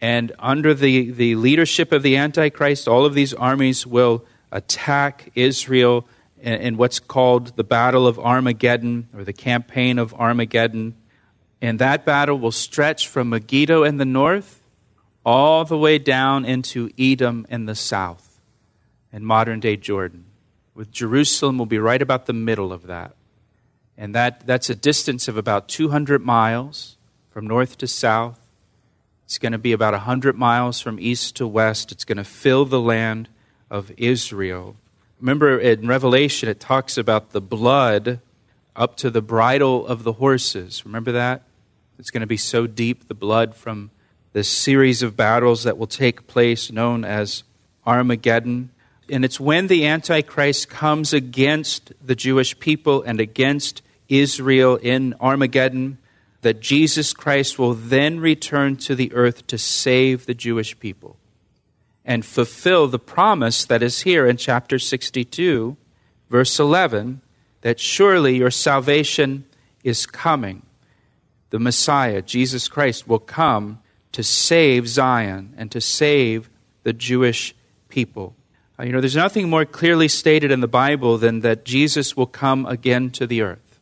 And 0.00 0.32
under 0.38 0.74
the, 0.74 1.10
the 1.10 1.34
leadership 1.36 1.90
of 1.90 2.02
the 2.02 2.16
Antichrist, 2.16 2.86
all 2.86 3.04
of 3.04 3.14
these 3.14 3.32
armies 3.34 3.86
will 3.86 4.24
attack 4.52 5.30
Israel 5.34 6.06
in, 6.40 6.54
in 6.54 6.76
what's 6.76 7.00
called 7.00 7.56
the 7.56 7.64
Battle 7.64 8.06
of 8.06 8.18
Armageddon 8.18 9.08
or 9.16 9.24
the 9.24 9.32
Campaign 9.32 9.98
of 9.98 10.14
Armageddon. 10.14 10.94
And 11.60 11.78
that 11.78 12.04
battle 12.04 12.38
will 12.38 12.52
stretch 12.52 13.08
from 13.08 13.30
Megiddo 13.30 13.82
in 13.82 13.96
the 13.96 14.04
north 14.04 14.62
all 15.24 15.64
the 15.64 15.78
way 15.78 15.98
down 15.98 16.44
into 16.44 16.90
Edom 16.98 17.46
in 17.50 17.66
the 17.66 17.74
south, 17.74 18.25
in 19.16 19.24
modern 19.24 19.58
day 19.58 19.76
Jordan. 19.78 20.26
With 20.74 20.92
Jerusalem 20.92 21.56
will 21.56 21.64
be 21.64 21.78
right 21.78 22.02
about 22.02 22.26
the 22.26 22.34
middle 22.34 22.70
of 22.70 22.86
that. 22.86 23.16
And 23.96 24.14
that, 24.14 24.46
that's 24.46 24.68
a 24.68 24.74
distance 24.74 25.26
of 25.26 25.38
about 25.38 25.68
200 25.68 26.22
miles 26.22 26.98
from 27.30 27.46
north 27.46 27.78
to 27.78 27.86
south. 27.86 28.38
It's 29.24 29.38
going 29.38 29.52
to 29.52 29.58
be 29.58 29.72
about 29.72 29.94
100 29.94 30.36
miles 30.36 30.80
from 30.80 31.00
east 31.00 31.34
to 31.36 31.46
west. 31.46 31.92
It's 31.92 32.04
going 32.04 32.18
to 32.18 32.24
fill 32.24 32.66
the 32.66 32.78
land 32.78 33.30
of 33.70 33.90
Israel. 33.96 34.76
Remember 35.18 35.58
in 35.58 35.88
Revelation, 35.88 36.50
it 36.50 36.60
talks 36.60 36.98
about 36.98 37.30
the 37.30 37.40
blood 37.40 38.20
up 38.76 38.98
to 38.98 39.08
the 39.08 39.22
bridle 39.22 39.86
of 39.86 40.04
the 40.04 40.12
horses. 40.12 40.84
Remember 40.84 41.12
that? 41.12 41.42
It's 41.98 42.10
going 42.10 42.20
to 42.20 42.26
be 42.26 42.36
so 42.36 42.66
deep, 42.66 43.08
the 43.08 43.14
blood 43.14 43.54
from 43.56 43.90
this 44.34 44.50
series 44.50 45.02
of 45.02 45.16
battles 45.16 45.64
that 45.64 45.78
will 45.78 45.86
take 45.86 46.26
place 46.26 46.70
known 46.70 47.02
as 47.02 47.44
Armageddon. 47.86 48.72
And 49.08 49.24
it's 49.24 49.38
when 49.38 49.68
the 49.68 49.86
Antichrist 49.86 50.68
comes 50.68 51.12
against 51.12 51.92
the 52.04 52.16
Jewish 52.16 52.58
people 52.58 53.02
and 53.02 53.20
against 53.20 53.82
Israel 54.08 54.76
in 54.76 55.14
Armageddon 55.20 55.98
that 56.42 56.60
Jesus 56.60 57.12
Christ 57.12 57.58
will 57.58 57.74
then 57.74 58.20
return 58.20 58.76
to 58.76 58.94
the 58.94 59.12
earth 59.12 59.46
to 59.48 59.58
save 59.58 60.26
the 60.26 60.34
Jewish 60.34 60.78
people 60.78 61.16
and 62.04 62.24
fulfill 62.24 62.86
the 62.86 63.00
promise 63.00 63.64
that 63.64 63.82
is 63.82 64.02
here 64.02 64.26
in 64.26 64.36
chapter 64.36 64.78
62, 64.78 65.76
verse 66.30 66.60
11, 66.60 67.20
that 67.62 67.80
surely 67.80 68.36
your 68.36 68.50
salvation 68.50 69.44
is 69.82 70.06
coming. 70.06 70.62
The 71.50 71.58
Messiah, 71.58 72.22
Jesus 72.22 72.68
Christ, 72.68 73.08
will 73.08 73.18
come 73.18 73.80
to 74.12 74.22
save 74.22 74.86
Zion 74.86 75.52
and 75.56 75.70
to 75.72 75.80
save 75.80 76.48
the 76.84 76.92
Jewish 76.92 77.56
people. 77.88 78.36
Uh, 78.78 78.84
you 78.84 78.92
know, 78.92 79.00
there's 79.00 79.16
nothing 79.16 79.48
more 79.48 79.64
clearly 79.64 80.08
stated 80.08 80.50
in 80.50 80.60
the 80.60 80.68
Bible 80.68 81.16
than 81.16 81.40
that 81.40 81.64
Jesus 81.64 82.14
will 82.16 82.26
come 82.26 82.66
again 82.66 83.08
to 83.10 83.26
the 83.26 83.40
earth. 83.40 83.80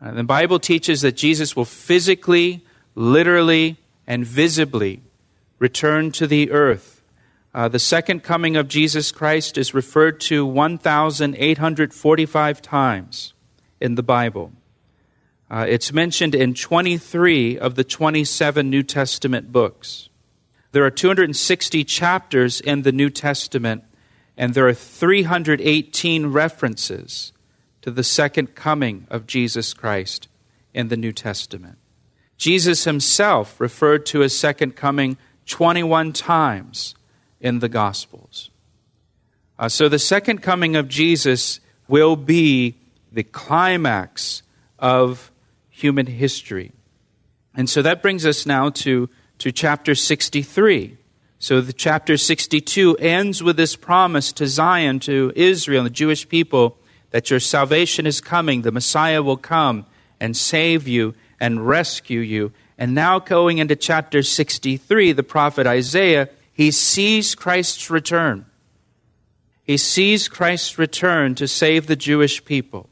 Uh, 0.00 0.10
the 0.10 0.24
Bible 0.24 0.58
teaches 0.58 1.02
that 1.02 1.16
Jesus 1.16 1.54
will 1.54 1.64
physically, 1.64 2.64
literally, 2.96 3.76
and 4.06 4.26
visibly 4.26 5.00
return 5.60 6.10
to 6.10 6.26
the 6.26 6.50
earth. 6.50 7.02
Uh, 7.54 7.68
the 7.68 7.78
second 7.78 8.24
coming 8.24 8.56
of 8.56 8.66
Jesus 8.66 9.12
Christ 9.12 9.56
is 9.56 9.74
referred 9.74 10.18
to 10.22 10.44
1,845 10.44 12.62
times 12.62 13.34
in 13.80 13.94
the 13.94 14.02
Bible. 14.02 14.50
Uh, 15.50 15.66
it's 15.68 15.92
mentioned 15.92 16.34
in 16.34 16.54
23 16.54 17.58
of 17.58 17.74
the 17.74 17.84
27 17.84 18.70
New 18.70 18.82
Testament 18.82 19.52
books. 19.52 20.08
There 20.72 20.84
are 20.84 20.90
260 20.90 21.84
chapters 21.84 22.60
in 22.60 22.82
the 22.82 22.92
New 22.92 23.10
Testament, 23.10 23.84
and 24.36 24.54
there 24.54 24.66
are 24.66 24.74
318 24.74 26.26
references 26.28 27.32
to 27.82 27.90
the 27.90 28.04
second 28.04 28.54
coming 28.54 29.06
of 29.10 29.26
Jesus 29.26 29.74
Christ 29.74 30.28
in 30.72 30.88
the 30.88 30.96
New 30.96 31.12
Testament. 31.12 31.78
Jesus 32.38 32.84
himself 32.84 33.60
referred 33.60 34.06
to 34.06 34.20
his 34.20 34.36
second 34.36 34.74
coming 34.74 35.16
21 35.46 36.12
times 36.12 36.94
in 37.40 37.58
the 37.58 37.68
Gospels. 37.68 38.50
Uh, 39.58 39.68
so 39.68 39.88
the 39.88 39.98
second 39.98 40.42
coming 40.42 40.76
of 40.76 40.88
Jesus 40.88 41.60
will 41.88 42.16
be 42.16 42.76
the 43.12 43.22
climax 43.22 44.42
of 44.78 45.30
human 45.68 46.06
history. 46.06 46.72
And 47.54 47.68
so 47.68 47.82
that 47.82 48.02
brings 48.02 48.24
us 48.24 48.46
now 48.46 48.70
to, 48.70 49.10
to 49.38 49.52
chapter 49.52 49.94
63. 49.94 50.96
So 51.42 51.60
the 51.60 51.72
chapter 51.72 52.16
62 52.16 52.98
ends 52.98 53.42
with 53.42 53.56
this 53.56 53.74
promise 53.74 54.30
to 54.34 54.46
Zion, 54.46 55.00
to 55.00 55.32
Israel, 55.34 55.82
the 55.82 55.90
Jewish 55.90 56.28
people, 56.28 56.78
that 57.10 57.30
your 57.30 57.40
salvation 57.40 58.06
is 58.06 58.20
coming, 58.20 58.62
the 58.62 58.70
Messiah 58.70 59.24
will 59.24 59.36
come 59.36 59.84
and 60.20 60.36
save 60.36 60.86
you 60.86 61.16
and 61.40 61.66
rescue 61.66 62.20
you. 62.20 62.52
And 62.78 62.94
now 62.94 63.18
going 63.18 63.58
into 63.58 63.74
chapter 63.74 64.22
63, 64.22 65.10
the 65.10 65.24
prophet 65.24 65.66
Isaiah, 65.66 66.28
he 66.52 66.70
sees 66.70 67.34
Christ's 67.34 67.90
return. 67.90 68.46
He 69.64 69.78
sees 69.78 70.28
Christ's 70.28 70.78
return 70.78 71.34
to 71.34 71.48
save 71.48 71.88
the 71.88 71.96
Jewish 71.96 72.44
people. 72.44 72.88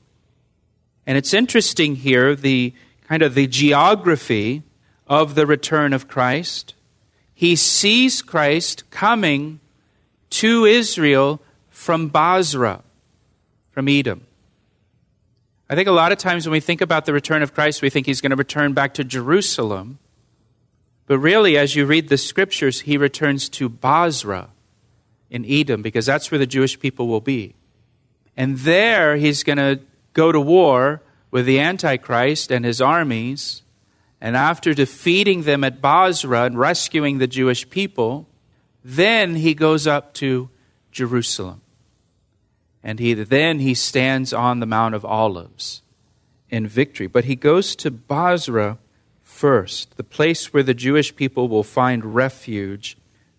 And 1.07 1.17
it's 1.17 1.33
interesting 1.33 1.95
here, 1.95 2.35
the 2.35 2.75
kind 3.07 3.23
of 3.23 3.37
the 3.37 3.47
geography 3.47 4.65
of 5.07 5.37
the 5.37 5.47
return 5.47 5.93
of 5.93 6.09
Christ. 6.09 6.75
He 7.41 7.57
sees 7.57 8.21
Christ 8.21 8.91
coming 8.91 9.61
to 10.29 10.67
Israel 10.67 11.41
from 11.71 12.09
Bozrah, 12.09 12.83
from 13.71 13.89
Edom. 13.89 14.27
I 15.71 15.75
think 15.75 15.89
a 15.89 15.93
lot 15.93 16.13
of 16.13 16.19
times 16.19 16.45
when 16.45 16.53
we 16.53 16.61
think 16.61 16.83
about 16.83 17.07
the 17.07 17.15
return 17.15 17.43
of 17.43 17.55
Christ, 17.55 17.81
we 17.81 17.89
think 17.89 18.05
he's 18.05 18.21
going 18.21 18.29
to 18.29 18.37
return 18.37 18.75
back 18.75 18.93
to 18.93 19.05
Jerusalem. 19.05 19.99
But 21.07 21.19
really, 21.21 21.57
as 21.57 21.75
you 21.75 21.87
read 21.87 22.11
the 22.11 22.19
scriptures, 22.19 22.81
he 22.81 22.99
returns 22.99 23.49
to 23.49 23.71
Bozrah 23.71 24.51
in 25.31 25.47
Edom 25.49 25.81
because 25.81 26.05
that's 26.05 26.31
where 26.31 26.39
the 26.39 26.47
Jewish 26.47 26.79
people 26.79 27.09
will 27.09 27.23
be. 27.23 27.55
And 28.37 28.59
there 28.59 29.17
he's 29.17 29.45
going 29.45 29.57
to 29.57 29.81
go 30.13 30.31
to 30.31 30.41
war 30.43 31.01
with 31.31 31.47
the 31.47 31.59
Antichrist 31.59 32.51
and 32.51 32.67
his 32.67 32.83
armies. 32.83 33.63
And 34.21 34.37
after 34.37 34.75
defeating 34.75 35.43
them 35.43 35.65
at 35.65 35.81
Bozrah 35.81 36.45
and 36.45 36.59
rescuing 36.59 37.19
the 37.19 37.27
Jewish 37.27 37.69
people, 37.71 38.29
then 38.85 39.37
he 39.37 39.55
goes 39.55 39.87
up 39.87 40.13
to 40.15 40.51
Jerusalem. 40.93 41.63
And 42.83 42.99
he, 42.99 43.15
then 43.15 43.61
he 43.61 43.75
stands 43.75 44.33
on 44.33 44.61
the 44.61 44.67
Mount 44.67 44.95
of 44.95 45.05
Olives 45.05 45.83
in 46.49 46.67
victory. 46.67 47.07
But 47.07 47.25
he 47.25 47.37
goes 47.37 47.77
to 47.77 47.91
Bozrah 47.91 48.79
first, 49.23 49.97
the 49.97 50.05
place 50.05 50.53
where 50.53 50.63
the 50.63 50.75
Jewish 50.75 51.15
people 51.15 51.49
will 51.49 51.63
find 51.63 52.15
refuge 52.15 52.97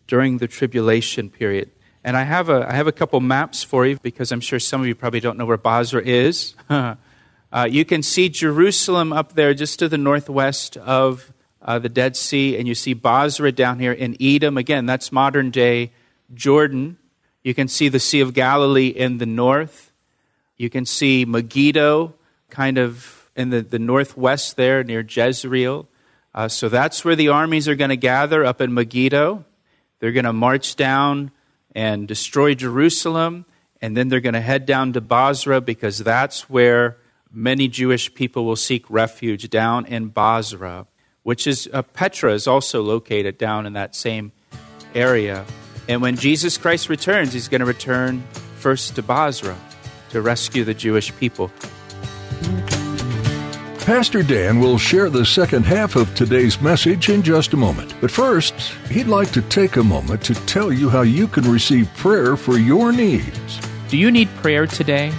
during 0.07 0.37
the 0.37 0.47
tribulation 0.47 1.29
period. 1.29 1.69
And 2.03 2.17
I 2.17 2.23
have 2.23 2.49
a, 2.49 2.67
I 2.67 2.73
have 2.73 2.87
a 2.87 2.91
couple 2.91 3.19
maps 3.19 3.61
for 3.63 3.85
you 3.85 3.97
because 4.01 4.31
I'm 4.31 4.41
sure 4.41 4.59
some 4.59 4.81
of 4.81 4.87
you 4.87 4.95
probably 4.95 5.19
don't 5.19 5.37
know 5.37 5.45
where 5.45 5.57
Bozrah 5.57 6.01
is. 6.03 6.55
uh, 7.51 7.67
you 7.69 7.83
can 7.83 8.01
see 8.01 8.29
Jerusalem 8.29 9.11
up 9.11 9.33
there 9.33 9.53
just 9.53 9.79
to 9.79 9.89
the 9.89 9.97
northwest 9.97 10.77
of 10.77 11.33
uh, 11.61 11.79
the 11.79 11.89
Dead 11.89 12.15
Sea, 12.15 12.57
and 12.57 12.67
you 12.67 12.73
see 12.73 12.93
Bozrah 12.93 13.51
down 13.51 13.79
here 13.79 13.91
in 13.91 14.15
Edom. 14.21 14.57
Again, 14.57 14.85
that's 14.85 15.11
modern 15.11 15.51
day 15.51 15.91
Jordan. 16.33 16.97
You 17.43 17.53
can 17.53 17.67
see 17.67 17.89
the 17.89 17.99
Sea 17.99 18.21
of 18.21 18.33
Galilee 18.33 18.87
in 18.87 19.17
the 19.17 19.25
north. 19.25 19.91
You 20.57 20.69
can 20.69 20.85
see 20.85 21.25
Megiddo 21.25 22.13
kind 22.49 22.77
of 22.77 23.29
in 23.35 23.49
the, 23.49 23.61
the 23.61 23.79
northwest 23.79 24.55
there 24.55 24.83
near 24.83 25.01
Jezreel. 25.07 25.87
Uh, 26.33 26.47
so 26.47 26.69
that's 26.69 27.03
where 27.03 27.15
the 27.15 27.29
armies 27.29 27.67
are 27.67 27.75
going 27.75 27.89
to 27.89 27.97
gather 27.97 28.45
up 28.45 28.61
in 28.61 28.73
Megiddo. 28.73 29.43
They're 29.99 30.11
going 30.11 30.25
to 30.25 30.33
march 30.33 30.75
down 30.75 31.31
and 31.75 32.07
destroy 32.07 32.53
Jerusalem, 32.53 33.45
and 33.81 33.95
then 33.95 34.07
they're 34.07 34.19
going 34.19 34.33
to 34.33 34.41
head 34.41 34.65
down 34.65 34.93
to 34.93 35.01
Bozrah 35.01 35.61
because 35.61 35.99
that's 35.99 36.49
where 36.49 36.97
many 37.33 37.67
Jewish 37.67 38.13
people 38.13 38.45
will 38.45 38.55
seek 38.55 38.89
refuge 38.89 39.49
down 39.49 39.85
in 39.85 40.09
Bozrah, 40.09 40.87
which 41.23 41.47
is 41.47 41.69
uh, 41.71 41.81
Petra 41.81 42.33
is 42.33 42.47
also 42.47 42.81
located 42.81 43.37
down 43.37 43.65
in 43.65 43.73
that 43.73 43.95
same 43.95 44.31
area. 44.93 45.45
And 45.87 46.01
when 46.01 46.15
Jesus 46.15 46.57
Christ 46.57 46.89
returns, 46.89 47.33
he's 47.33 47.47
going 47.47 47.59
to 47.59 47.65
return 47.65 48.21
first 48.57 48.95
to 48.95 49.03
Bozrah 49.03 49.57
to 50.09 50.21
rescue 50.21 50.63
the 50.63 50.73
Jewish 50.73 51.15
people. 51.17 51.51
Pastor 53.85 54.21
Dan 54.21 54.59
will 54.59 54.77
share 54.77 55.09
the 55.09 55.25
second 55.25 55.65
half 55.65 55.95
of 55.95 56.13
today's 56.13 56.61
message 56.61 57.09
in 57.09 57.23
just 57.23 57.53
a 57.53 57.57
moment. 57.57 57.95
But 57.99 58.11
first, 58.11 58.53
he'd 58.89 59.07
like 59.07 59.31
to 59.31 59.41
take 59.41 59.75
a 59.75 59.83
moment 59.83 60.23
to 60.25 60.35
tell 60.45 60.71
you 60.71 60.87
how 60.87 61.01
you 61.01 61.27
can 61.27 61.51
receive 61.51 61.91
prayer 61.95 62.37
for 62.37 62.57
your 62.57 62.91
needs. 62.91 63.59
Do 63.89 63.97
you 63.97 64.11
need 64.11 64.29
prayer 64.35 64.67
today? 64.67 65.11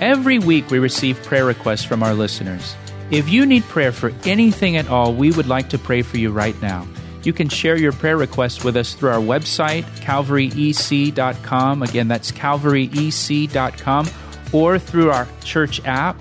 Every 0.00 0.38
week 0.38 0.70
we 0.70 0.78
receive 0.78 1.20
prayer 1.24 1.44
requests 1.44 1.84
from 1.84 2.04
our 2.04 2.14
listeners. 2.14 2.76
If 3.10 3.28
you 3.28 3.44
need 3.44 3.64
prayer 3.64 3.90
for 3.90 4.12
anything 4.24 4.76
at 4.76 4.88
all, 4.88 5.12
we 5.12 5.32
would 5.32 5.48
like 5.48 5.70
to 5.70 5.78
pray 5.78 6.02
for 6.02 6.18
you 6.18 6.30
right 6.30 6.60
now. 6.62 6.86
You 7.24 7.32
can 7.32 7.48
share 7.48 7.76
your 7.76 7.90
prayer 7.90 8.16
requests 8.16 8.62
with 8.62 8.76
us 8.76 8.94
through 8.94 9.10
our 9.10 9.20
website, 9.20 9.82
calvaryec.com. 10.00 11.82
Again, 11.82 12.06
that's 12.06 12.30
calvaryec.com, 12.30 14.08
or 14.52 14.78
through 14.78 15.10
our 15.10 15.26
church 15.42 15.84
app, 15.84 16.16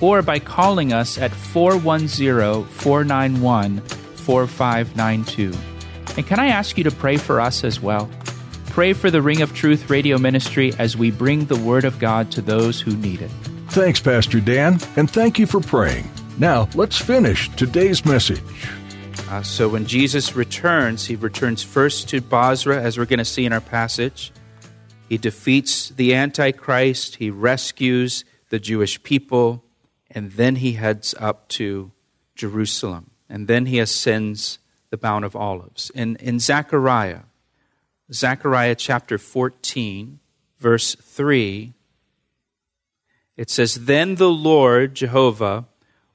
or 0.00 0.22
by 0.22 0.38
calling 0.38 0.94
us 0.94 1.18
at 1.18 1.30
410 1.30 2.64
491 2.64 3.80
4592. 3.80 5.52
And 6.16 6.26
can 6.26 6.40
I 6.40 6.46
ask 6.46 6.78
you 6.78 6.84
to 6.84 6.90
pray 6.90 7.18
for 7.18 7.42
us 7.42 7.62
as 7.62 7.78
well? 7.78 8.08
Pray 8.78 8.92
for 8.92 9.10
the 9.10 9.20
Ring 9.20 9.42
of 9.42 9.52
Truth 9.54 9.90
radio 9.90 10.18
ministry 10.18 10.72
as 10.78 10.96
we 10.96 11.10
bring 11.10 11.46
the 11.46 11.58
Word 11.58 11.84
of 11.84 11.98
God 11.98 12.30
to 12.30 12.40
those 12.40 12.80
who 12.80 12.94
need 12.94 13.20
it. 13.20 13.30
Thanks, 13.70 13.98
Pastor 13.98 14.38
Dan, 14.38 14.78
and 14.94 15.10
thank 15.10 15.36
you 15.36 15.46
for 15.48 15.58
praying. 15.58 16.08
Now, 16.38 16.68
let's 16.76 16.96
finish 16.96 17.48
today's 17.56 18.04
message. 18.04 18.40
Uh, 19.30 19.42
so 19.42 19.68
when 19.68 19.84
Jesus 19.84 20.36
returns, 20.36 21.04
he 21.04 21.16
returns 21.16 21.60
first 21.60 22.08
to 22.10 22.20
Bozrah, 22.20 22.80
as 22.80 22.96
we're 22.96 23.04
going 23.04 23.18
to 23.18 23.24
see 23.24 23.44
in 23.44 23.52
our 23.52 23.60
passage. 23.60 24.30
He 25.08 25.18
defeats 25.18 25.88
the 25.88 26.14
Antichrist, 26.14 27.16
he 27.16 27.30
rescues 27.30 28.24
the 28.50 28.60
Jewish 28.60 29.02
people, 29.02 29.64
and 30.08 30.30
then 30.30 30.54
he 30.54 30.74
heads 30.74 31.16
up 31.18 31.48
to 31.48 31.90
Jerusalem. 32.36 33.10
And 33.28 33.48
then 33.48 33.66
he 33.66 33.80
ascends 33.80 34.60
the 34.90 35.00
Mount 35.02 35.24
of 35.24 35.34
Olives. 35.34 35.90
In, 35.96 36.14
in 36.20 36.38
Zechariah, 36.38 37.22
Zechariah 38.12 38.74
chapter 38.74 39.18
14, 39.18 40.18
verse 40.58 40.94
3, 40.94 41.74
it 43.36 43.50
says, 43.50 43.84
Then 43.86 44.16
the 44.16 44.30
Lord, 44.30 44.94
Jehovah, 44.94 45.66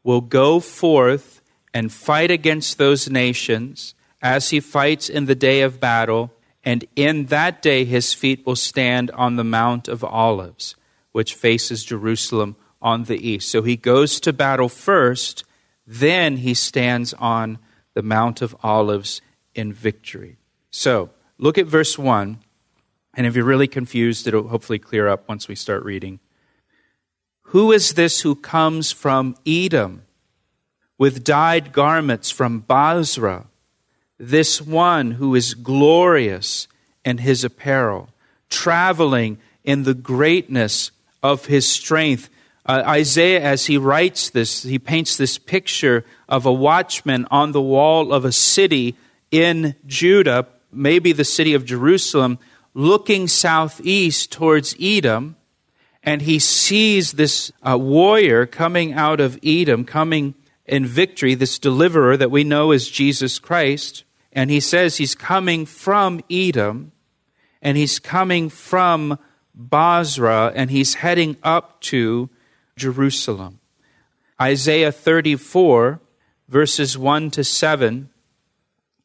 will 0.03 0.21
go 0.21 0.59
forth 0.59 1.41
and 1.73 1.91
fight 1.91 2.31
against 2.31 2.77
those 2.77 3.09
nations 3.09 3.95
as 4.21 4.49
he 4.49 4.59
fights 4.59 5.09
in 5.09 5.25
the 5.25 5.35
day 5.35 5.61
of 5.61 5.79
battle, 5.79 6.33
and 6.63 6.85
in 6.95 7.25
that 7.27 7.61
day 7.61 7.85
his 7.85 8.13
feet 8.13 8.45
will 8.45 8.55
stand 8.55 9.11
on 9.11 9.35
the 9.35 9.43
Mount 9.43 9.87
of 9.87 10.03
Olives, 10.03 10.75
which 11.11 11.35
faces 11.35 11.83
Jerusalem 11.83 12.55
on 12.81 13.03
the 13.03 13.27
east. 13.27 13.49
So 13.49 13.61
he 13.61 13.75
goes 13.75 14.19
to 14.21 14.33
battle 14.33 14.69
first, 14.69 15.43
then 15.85 16.37
he 16.37 16.53
stands 16.53 17.13
on 17.13 17.59
the 17.93 18.03
Mount 18.03 18.41
of 18.41 18.55
Olives 18.63 19.21
in 19.53 19.71
victory. 19.71 20.37
So 20.71 21.11
look 21.37 21.57
at 21.57 21.67
verse 21.67 21.97
1, 21.97 22.39
and 23.15 23.27
if 23.27 23.35
you're 23.35 23.45
really 23.45 23.67
confused, 23.67 24.27
it'll 24.27 24.47
hopefully 24.47 24.79
clear 24.79 25.07
up 25.07 25.27
once 25.27 25.47
we 25.47 25.55
start 25.55 25.83
reading. 25.83 26.19
Who 27.47 27.71
is 27.71 27.93
this 27.93 28.21
who 28.21 28.35
comes 28.35 28.91
from 28.91 29.35
Edom? 29.45 30.03
with 30.97 31.23
dyed 31.23 31.73
garments 31.73 32.31
from 32.31 32.61
Bozrah, 32.61 33.45
this 34.17 34.61
one 34.61 35.11
who 35.11 35.35
is 35.35 35.53
glorious 35.53 36.67
in 37.03 37.17
his 37.17 37.43
apparel, 37.43 38.09
traveling 38.49 39.37
in 39.63 39.83
the 39.83 39.93
greatness 39.93 40.91
of 41.21 41.47
his 41.47 41.67
strength. 41.67 42.29
Uh, 42.65 42.83
Isaiah, 42.85 43.41
as 43.41 43.65
he 43.65 43.77
writes 43.77 44.29
this, 44.29 44.63
he 44.63 44.79
paints 44.79 45.17
this 45.17 45.37
picture 45.37 46.05
of 46.29 46.45
a 46.45 46.53
watchman 46.53 47.27
on 47.29 47.51
the 47.51 47.61
wall 47.61 48.13
of 48.13 48.23
a 48.23 48.31
city 48.31 48.95
in 49.31 49.75
Judah, 49.85 50.47
maybe 50.73 51.11
the 51.11 51.23
city 51.23 51.53
of 51.53 51.65
Jerusalem, 51.65 52.39
looking 52.73 53.27
southeast 53.27 54.31
towards 54.31 54.75
Edom, 54.79 55.35
and 56.03 56.21
he 56.21 56.39
sees 56.39 57.13
this 57.13 57.51
uh, 57.61 57.77
warrior 57.77 58.45
coming 58.45 58.93
out 58.93 59.19
of 59.19 59.39
Edom, 59.43 59.85
coming 59.85 60.35
in 60.65 60.85
victory, 60.85 61.35
this 61.35 61.59
deliverer 61.59 62.17
that 62.17 62.31
we 62.31 62.43
know 62.43 62.71
as 62.71 62.89
Jesus 62.89 63.39
Christ. 63.39 64.03
And 64.31 64.49
he 64.49 64.59
says 64.59 64.97
he's 64.97 65.15
coming 65.15 65.65
from 65.65 66.21
Edom, 66.29 66.91
and 67.61 67.77
he's 67.77 67.99
coming 67.99 68.49
from 68.49 69.17
Bozrah, 69.55 70.51
and 70.55 70.71
he's 70.71 70.95
heading 70.95 71.37
up 71.43 71.79
to 71.81 72.29
Jerusalem. 72.75 73.59
Isaiah 74.41 74.91
34, 74.91 76.01
verses 76.49 76.97
1 76.97 77.31
to 77.31 77.43
7, 77.43 78.09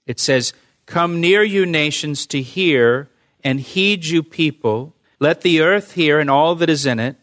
it 0.06 0.18
says, 0.18 0.52
Come 0.88 1.20
near, 1.20 1.42
you 1.42 1.66
nations, 1.66 2.26
to 2.28 2.40
hear, 2.40 3.10
and 3.44 3.60
heed, 3.60 4.06
you 4.06 4.22
people. 4.22 4.94
Let 5.20 5.42
the 5.42 5.60
earth 5.60 5.92
hear 5.92 6.18
and 6.18 6.30
all 6.30 6.54
that 6.54 6.70
is 6.70 6.86
in 6.86 6.98
it, 6.98 7.16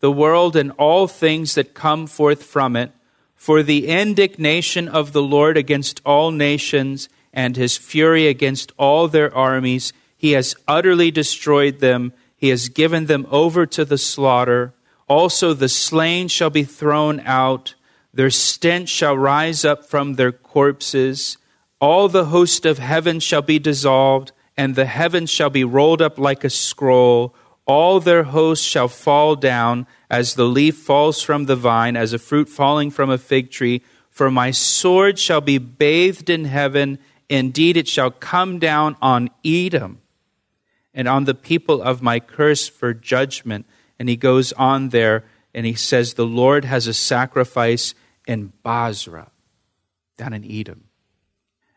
the 0.00 0.10
world 0.10 0.56
and 0.56 0.72
all 0.72 1.06
things 1.06 1.54
that 1.54 1.72
come 1.72 2.08
forth 2.08 2.42
from 2.42 2.74
it. 2.74 2.90
For 3.36 3.62
the 3.62 3.86
indignation 3.86 4.88
of 4.88 5.12
the 5.12 5.22
Lord 5.22 5.56
against 5.56 6.00
all 6.04 6.32
nations, 6.32 7.08
and 7.32 7.56
his 7.56 7.76
fury 7.76 8.26
against 8.26 8.72
all 8.76 9.06
their 9.06 9.32
armies, 9.32 9.92
he 10.16 10.32
has 10.32 10.56
utterly 10.66 11.12
destroyed 11.12 11.78
them. 11.78 12.12
He 12.36 12.48
has 12.48 12.68
given 12.68 13.06
them 13.06 13.28
over 13.30 13.66
to 13.66 13.84
the 13.84 13.98
slaughter. 13.98 14.74
Also, 15.08 15.54
the 15.54 15.68
slain 15.68 16.26
shall 16.26 16.50
be 16.50 16.64
thrown 16.64 17.20
out. 17.20 17.76
Their 18.12 18.30
stench 18.30 18.88
shall 18.88 19.16
rise 19.16 19.64
up 19.64 19.86
from 19.86 20.14
their 20.14 20.32
corpses. 20.32 21.38
All 21.80 22.08
the 22.08 22.26
host 22.26 22.64
of 22.64 22.78
heaven 22.78 23.20
shall 23.20 23.42
be 23.42 23.58
dissolved, 23.58 24.32
and 24.56 24.74
the 24.74 24.86
heavens 24.86 25.30
shall 25.30 25.50
be 25.50 25.64
rolled 25.64 26.00
up 26.00 26.18
like 26.18 26.44
a 26.44 26.50
scroll. 26.50 27.34
All 27.66 28.00
their 28.00 28.22
hosts 28.22 28.64
shall 28.64 28.88
fall 28.88 29.36
down 29.36 29.86
as 30.08 30.34
the 30.34 30.44
leaf 30.44 30.76
falls 30.76 31.22
from 31.22 31.44
the 31.44 31.56
vine, 31.56 31.96
as 31.96 32.12
a 32.12 32.18
fruit 32.18 32.48
falling 32.48 32.90
from 32.90 33.10
a 33.10 33.18
fig 33.18 33.50
tree. 33.50 33.82
For 34.08 34.30
my 34.30 34.50
sword 34.50 35.18
shall 35.18 35.42
be 35.42 35.58
bathed 35.58 36.30
in 36.30 36.46
heaven. 36.46 36.98
Indeed, 37.28 37.76
it 37.76 37.88
shall 37.88 38.10
come 38.10 38.58
down 38.58 38.96
on 39.02 39.28
Edom 39.44 40.00
and 40.94 41.06
on 41.06 41.24
the 41.24 41.34
people 41.34 41.82
of 41.82 42.00
my 42.00 42.18
curse 42.18 42.66
for 42.66 42.94
judgment. 42.94 43.66
And 43.98 44.08
he 44.08 44.16
goes 44.16 44.54
on 44.54 44.88
there 44.88 45.24
and 45.52 45.66
he 45.66 45.74
says, 45.74 46.14
The 46.14 46.24
Lord 46.24 46.64
has 46.64 46.86
a 46.86 46.94
sacrifice 46.94 47.94
in 48.26 48.54
Bozrah, 48.62 49.30
down 50.16 50.32
in 50.32 50.50
Edom. 50.50 50.85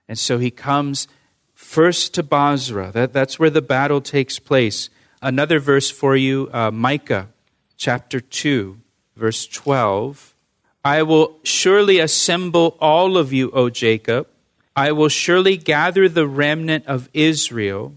And 0.09 0.17
so 0.17 0.39
he 0.39 0.49
comes 0.51 1.07
first 1.53 2.15
to 2.15 2.23
Bozrah. 2.23 2.91
That, 2.91 3.13
that's 3.13 3.39
where 3.39 3.51
the 3.51 3.61
battle 3.61 4.01
takes 4.01 4.39
place. 4.39 4.89
Another 5.21 5.59
verse 5.59 5.91
for 5.91 6.15
you, 6.15 6.49
uh, 6.51 6.71
Micah 6.71 7.27
chapter 7.77 8.19
2, 8.19 8.79
verse 9.15 9.45
12. 9.47 10.35
I 10.83 11.03
will 11.03 11.39
surely 11.43 11.99
assemble 11.99 12.77
all 12.81 13.17
of 13.17 13.31
you, 13.31 13.51
O 13.51 13.69
Jacob. 13.69 14.27
I 14.75 14.91
will 14.91 15.09
surely 15.09 15.57
gather 15.57 16.09
the 16.09 16.27
remnant 16.27 16.87
of 16.87 17.09
Israel. 17.13 17.95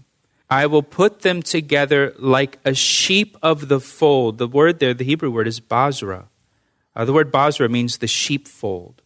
I 0.49 0.65
will 0.67 0.83
put 0.83 1.21
them 1.21 1.41
together 1.41 2.13
like 2.19 2.59
a 2.63 2.73
sheep 2.73 3.37
of 3.41 3.69
the 3.69 3.79
fold. 3.79 4.37
The 4.37 4.47
word 4.47 4.79
there, 4.79 4.93
the 4.93 5.05
Hebrew 5.05 5.31
word 5.31 5.47
is 5.47 5.59
basra. 5.59 6.27
Uh, 6.95 7.05
the 7.05 7.13
word 7.13 7.31
basra 7.31 7.69
means 7.69 7.97
the 7.97 8.07
sheepfold. 8.07 9.01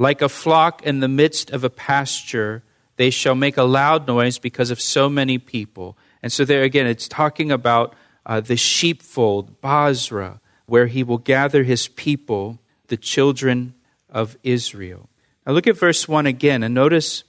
Like 0.00 0.22
a 0.22 0.30
flock 0.30 0.82
in 0.82 1.00
the 1.00 1.08
midst 1.08 1.50
of 1.50 1.62
a 1.62 1.68
pasture, 1.68 2.62
they 2.96 3.10
shall 3.10 3.34
make 3.34 3.58
a 3.58 3.64
loud 3.64 4.06
noise 4.06 4.38
because 4.38 4.70
of 4.70 4.80
so 4.80 5.10
many 5.10 5.36
people. 5.36 5.94
And 6.22 6.32
so, 6.32 6.46
there 6.46 6.62
again, 6.62 6.86
it's 6.86 7.06
talking 7.06 7.52
about 7.52 7.94
uh, 8.24 8.40
the 8.40 8.56
sheepfold, 8.56 9.60
Bozrah, 9.60 10.40
where 10.64 10.86
he 10.86 11.02
will 11.02 11.18
gather 11.18 11.64
his 11.64 11.86
people, 11.86 12.58
the 12.86 12.96
children 12.96 13.74
of 14.08 14.38
Israel. 14.42 15.10
Now, 15.46 15.52
look 15.52 15.66
at 15.66 15.76
verse 15.76 16.08
1 16.08 16.24
again, 16.24 16.62
and 16.62 16.74
notice 16.74 17.24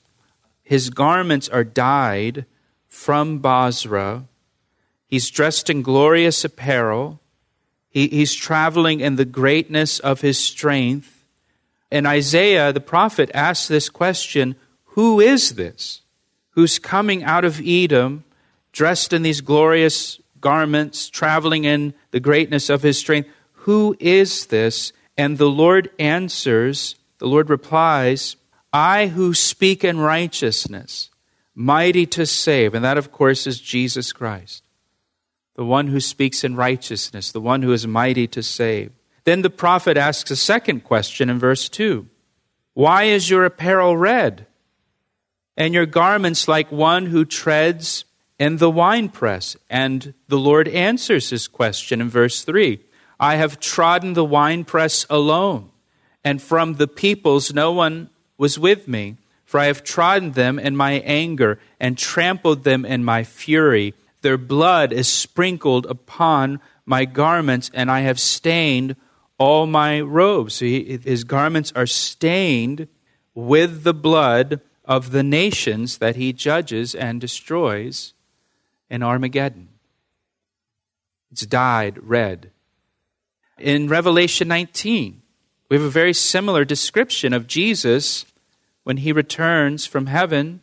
his 0.63 0.89
garments 0.91 1.49
are 1.49 1.65
dyed 1.65 2.45
from 2.87 3.39
Bozrah. 3.39 4.23
He's 5.07 5.29
dressed 5.29 5.69
in 5.69 5.81
glorious 5.81 6.45
apparel. 6.45 7.19
He, 7.89 8.07
he's 8.07 8.33
traveling 8.33 9.01
in 9.01 9.17
the 9.17 9.25
greatness 9.25 9.99
of 9.99 10.21
his 10.21 10.39
strength. 10.39 11.20
And 11.91 12.07
Isaiah, 12.07 12.71
the 12.71 12.79
prophet, 12.79 13.29
asks 13.33 13.67
this 13.67 13.89
question 13.89 14.55
Who 14.95 15.19
is 15.19 15.55
this 15.55 16.01
who's 16.51 16.79
coming 16.79 17.23
out 17.23 17.45
of 17.45 17.61
Edom, 17.63 18.23
dressed 18.71 19.13
in 19.13 19.23
these 19.23 19.41
glorious 19.41 20.19
garments, 20.39 21.09
traveling 21.09 21.65
in 21.65 21.93
the 22.11 22.19
greatness 22.19 22.69
of 22.69 22.81
his 22.81 22.97
strength? 22.97 23.29
Who 23.53 23.95
is 23.99 24.47
this? 24.47 24.93
And 25.17 25.37
the 25.37 25.49
Lord 25.49 25.91
answers, 25.99 26.95
the 27.19 27.27
Lord 27.27 27.49
replies, 27.49 28.37
I 28.73 29.07
who 29.07 29.33
speak 29.33 29.83
in 29.83 29.99
righteousness 29.99 31.11
mighty 31.53 32.05
to 32.07 32.25
save. 32.25 32.73
And 32.73 32.83
that, 32.83 32.97
of 32.97 33.11
course, 33.11 33.45
is 33.45 33.59
Jesus 33.59 34.13
Christ, 34.13 34.63
the 35.55 35.65
one 35.65 35.87
who 35.87 35.99
speaks 35.99 36.43
in 36.43 36.55
righteousness, 36.55 37.31
the 37.31 37.41
one 37.41 37.61
who 37.61 37.73
is 37.73 37.85
mighty 37.85 38.27
to 38.27 38.41
save. 38.41 38.91
Then 39.23 39.41
the 39.41 39.49
prophet 39.49 39.97
asks 39.97 40.31
a 40.31 40.35
second 40.35 40.83
question 40.83 41.29
in 41.29 41.37
verse 41.37 41.69
2 41.69 42.07
Why 42.73 43.03
is 43.03 43.29
your 43.29 43.45
apparel 43.45 43.97
red, 43.97 44.47
and 45.55 45.73
your 45.73 45.85
garments 45.85 46.47
like 46.47 46.71
one 46.71 47.07
who 47.07 47.25
treads 47.25 48.05
in 48.39 48.57
the 48.57 48.71
winepress? 48.71 49.55
And 49.69 50.13
the 50.27 50.39
Lord 50.39 50.67
answers 50.67 51.29
his 51.29 51.47
question 51.47 52.01
in 52.01 52.09
verse 52.09 52.43
3 52.43 52.79
I 53.19 53.35
have 53.35 53.59
trodden 53.59 54.13
the 54.13 54.25
winepress 54.25 55.05
alone, 55.09 55.69
and 56.23 56.41
from 56.41 56.75
the 56.75 56.87
peoples 56.87 57.53
no 57.53 57.71
one 57.71 58.09
was 58.37 58.57
with 58.57 58.87
me. 58.87 59.17
For 59.45 59.59
I 59.59 59.65
have 59.65 59.83
trodden 59.83 60.31
them 60.31 60.57
in 60.57 60.77
my 60.77 60.93
anger 60.93 61.59
and 61.77 61.97
trampled 61.97 62.63
them 62.63 62.85
in 62.85 63.03
my 63.03 63.25
fury. 63.25 63.93
Their 64.21 64.37
blood 64.37 64.93
is 64.93 65.09
sprinkled 65.09 65.85
upon 65.87 66.61
my 66.85 67.03
garments, 67.03 67.69
and 67.73 67.91
I 67.91 67.99
have 68.01 68.17
stained 68.17 68.95
all 69.41 69.65
my 69.65 69.99
robes. 69.99 70.53
So 70.53 70.65
he, 70.65 70.99
his 71.03 71.23
garments 71.23 71.73
are 71.75 71.87
stained 71.87 72.87
with 73.33 73.83
the 73.83 73.93
blood 73.93 74.61
of 74.85 75.09
the 75.09 75.23
nations 75.23 75.97
that 75.97 76.15
he 76.15 76.31
judges 76.31 76.93
and 76.93 77.19
destroys 77.19 78.13
in 78.87 79.01
Armageddon. 79.01 79.69
It's 81.31 81.47
dyed 81.47 81.97
red. 82.03 82.51
In 83.57 83.87
Revelation 83.87 84.47
19, 84.47 85.23
we 85.69 85.77
have 85.77 85.85
a 85.85 85.89
very 85.89 86.13
similar 86.13 86.63
description 86.63 87.33
of 87.33 87.47
Jesus 87.47 88.25
when 88.83 88.97
he 88.97 89.11
returns 89.11 89.87
from 89.87 90.05
heaven. 90.05 90.61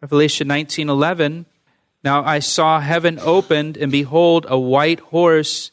Revelation 0.00 0.46
19:11 0.46 1.46
Now 2.04 2.22
I 2.22 2.38
saw 2.38 2.78
heaven 2.78 3.18
opened 3.18 3.76
and 3.76 3.90
behold 3.90 4.46
a 4.48 4.58
white 4.58 5.00
horse 5.10 5.72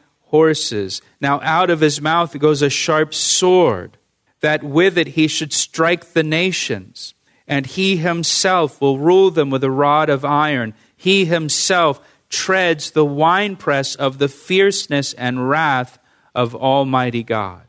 horses. 0.31 1.01
Now 1.19 1.39
out 1.41 1.69
of 1.69 1.81
his 1.81 2.01
mouth 2.01 2.37
goes 2.39 2.61
a 2.61 2.69
sharp 2.69 3.13
sword, 3.13 3.97
that 4.39 4.63
with 4.63 4.97
it 4.97 5.09
he 5.09 5.27
should 5.27 5.53
strike 5.53 6.13
the 6.13 6.23
nations, 6.23 7.13
and 7.47 7.65
he 7.65 7.97
himself 7.97 8.81
will 8.81 8.97
rule 8.97 9.29
them 9.29 9.49
with 9.49 9.63
a 9.63 9.69
rod 9.69 10.09
of 10.09 10.25
iron. 10.25 10.73
He 10.97 11.25
himself 11.25 12.01
treads 12.29 12.91
the 12.91 13.05
winepress 13.05 13.93
of 13.95 14.17
the 14.17 14.29
fierceness 14.29 15.13
and 15.13 15.49
wrath 15.49 15.99
of 16.33 16.55
Almighty 16.55 17.23
God. 17.23 17.63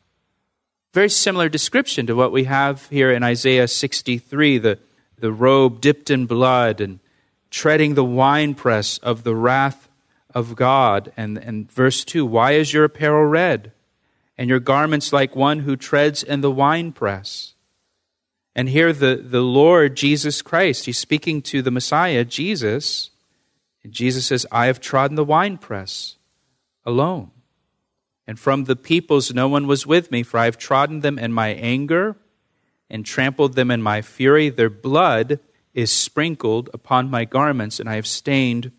Very 0.94 1.08
similar 1.08 1.48
description 1.48 2.06
to 2.06 2.14
what 2.14 2.32
we 2.32 2.44
have 2.44 2.86
here 2.88 3.10
in 3.10 3.22
Isaiah 3.22 3.66
63 3.66 4.58
the, 4.58 4.78
the 5.18 5.32
robe 5.32 5.80
dipped 5.80 6.10
in 6.10 6.26
blood 6.26 6.80
and 6.80 7.00
treading 7.50 7.94
the 7.94 8.04
winepress 8.04 8.98
of 8.98 9.24
the 9.24 9.34
wrath 9.34 9.88
of 10.34 10.56
God. 10.56 11.12
And, 11.16 11.38
and 11.38 11.70
verse 11.70 12.04
2 12.04 12.24
Why 12.26 12.52
is 12.52 12.72
your 12.72 12.84
apparel 12.84 13.26
red, 13.26 13.72
and 14.36 14.48
your 14.48 14.60
garments 14.60 15.12
like 15.12 15.36
one 15.36 15.60
who 15.60 15.76
treads 15.76 16.22
in 16.22 16.40
the 16.40 16.50
winepress? 16.50 17.54
And 18.54 18.68
here 18.68 18.92
the, 18.92 19.16
the 19.16 19.40
Lord 19.40 19.96
Jesus 19.96 20.42
Christ, 20.42 20.84
he's 20.84 20.98
speaking 20.98 21.40
to 21.42 21.62
the 21.62 21.70
Messiah, 21.70 22.24
Jesus. 22.24 23.10
And 23.82 23.92
Jesus 23.92 24.26
says, 24.26 24.46
I 24.52 24.66
have 24.66 24.80
trodden 24.80 25.16
the 25.16 25.24
winepress 25.24 26.16
alone. 26.84 27.30
And 28.26 28.38
from 28.38 28.64
the 28.64 28.76
peoples 28.76 29.34
no 29.34 29.48
one 29.48 29.66
was 29.66 29.86
with 29.86 30.10
me, 30.10 30.22
for 30.22 30.38
I 30.38 30.44
have 30.44 30.58
trodden 30.58 31.00
them 31.00 31.18
in 31.18 31.32
my 31.32 31.48
anger 31.48 32.16
and 32.88 33.06
trampled 33.06 33.54
them 33.54 33.70
in 33.70 33.82
my 33.82 34.02
fury. 34.02 34.50
Their 34.50 34.70
blood 34.70 35.40
is 35.74 35.90
sprinkled 35.90 36.68
upon 36.74 37.10
my 37.10 37.24
garments, 37.24 37.80
and 37.80 37.88
I 37.88 37.94
have 37.94 38.06
stained 38.06 38.70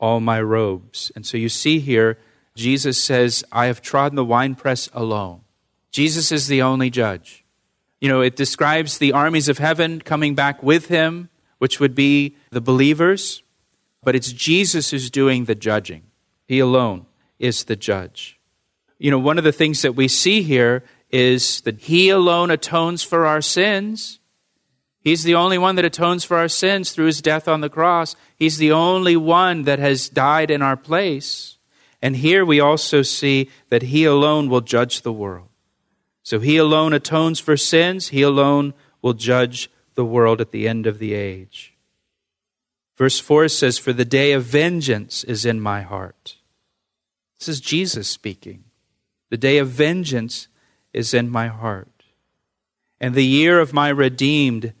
all 0.00 0.18
my 0.20 0.40
robes. 0.40 1.12
And 1.14 1.24
so 1.24 1.36
you 1.36 1.48
see 1.48 1.78
here, 1.78 2.18
Jesus 2.56 3.02
says, 3.02 3.44
I 3.52 3.66
have 3.66 3.80
trodden 3.82 4.16
the 4.16 4.24
winepress 4.24 4.88
alone. 4.92 5.42
Jesus 5.92 6.32
is 6.32 6.48
the 6.48 6.62
only 6.62 6.90
judge. 6.90 7.44
You 8.00 8.08
know, 8.08 8.22
it 8.22 8.36
describes 8.36 8.98
the 8.98 9.12
armies 9.12 9.48
of 9.48 9.58
heaven 9.58 10.00
coming 10.00 10.34
back 10.34 10.62
with 10.62 10.88
him, 10.88 11.28
which 11.58 11.78
would 11.80 11.94
be 11.94 12.36
the 12.50 12.60
believers, 12.60 13.42
but 14.02 14.16
it's 14.16 14.32
Jesus 14.32 14.90
who's 14.90 15.10
doing 15.10 15.44
the 15.44 15.54
judging. 15.54 16.04
He 16.46 16.58
alone 16.58 17.06
is 17.38 17.64
the 17.64 17.76
judge. 17.76 18.38
You 18.98 19.10
know, 19.10 19.18
one 19.18 19.38
of 19.38 19.44
the 19.44 19.52
things 19.52 19.82
that 19.82 19.96
we 19.96 20.08
see 20.08 20.42
here 20.42 20.84
is 21.10 21.60
that 21.62 21.80
he 21.80 22.08
alone 22.08 22.50
atones 22.50 23.02
for 23.02 23.26
our 23.26 23.42
sins. 23.42 24.19
He's 25.02 25.22
the 25.22 25.34
only 25.34 25.56
one 25.56 25.76
that 25.76 25.84
atones 25.84 26.24
for 26.24 26.36
our 26.36 26.48
sins 26.48 26.92
through 26.92 27.06
his 27.06 27.22
death 27.22 27.48
on 27.48 27.62
the 27.62 27.70
cross. 27.70 28.16
He's 28.36 28.58
the 28.58 28.72
only 28.72 29.16
one 29.16 29.62
that 29.62 29.78
has 29.78 30.08
died 30.08 30.50
in 30.50 30.60
our 30.60 30.76
place. 30.76 31.56
And 32.02 32.16
here 32.16 32.44
we 32.44 32.60
also 32.60 33.02
see 33.02 33.50
that 33.70 33.82
he 33.82 34.04
alone 34.04 34.48
will 34.48 34.60
judge 34.60 35.02
the 35.02 35.12
world. 35.12 35.48
So 36.22 36.38
he 36.38 36.58
alone 36.58 36.92
atones 36.92 37.40
for 37.40 37.56
sins. 37.56 38.08
He 38.08 38.22
alone 38.22 38.74
will 39.00 39.14
judge 39.14 39.70
the 39.94 40.04
world 40.04 40.40
at 40.40 40.50
the 40.50 40.68
end 40.68 40.86
of 40.86 40.98
the 40.98 41.14
age. 41.14 41.74
Verse 42.96 43.18
4 43.18 43.48
says, 43.48 43.78
For 43.78 43.94
the 43.94 44.04
day 44.04 44.32
of 44.32 44.44
vengeance 44.44 45.24
is 45.24 45.46
in 45.46 45.60
my 45.60 45.80
heart. 45.80 46.36
This 47.38 47.48
is 47.48 47.60
Jesus 47.60 48.08
speaking. 48.08 48.64
The 49.30 49.38
day 49.38 49.56
of 49.56 49.68
vengeance 49.68 50.48
is 50.92 51.14
in 51.14 51.30
my 51.30 51.48
heart. 51.48 51.88
And 53.00 53.14
the 53.14 53.24
year 53.24 53.58
of 53.58 53.72
my 53.72 53.88
redeemed 53.88 54.74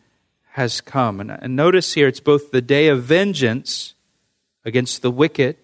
has 0.52 0.80
come. 0.80 1.20
And, 1.20 1.30
and 1.30 1.54
notice 1.54 1.94
here, 1.94 2.08
it's 2.08 2.20
both 2.20 2.50
the 2.50 2.62
day 2.62 2.88
of 2.88 3.02
vengeance 3.02 3.94
against 4.64 5.02
the 5.02 5.10
wicked, 5.10 5.56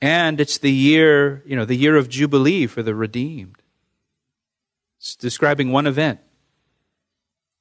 and 0.00 0.40
it's 0.40 0.58
the 0.58 0.72
year, 0.72 1.42
you 1.46 1.56
know, 1.56 1.64
the 1.64 1.76
year 1.76 1.96
of 1.96 2.08
Jubilee 2.08 2.66
for 2.66 2.82
the 2.82 2.94
redeemed. 2.94 3.56
It's 4.98 5.16
describing 5.16 5.72
one 5.72 5.86
event. 5.86 6.20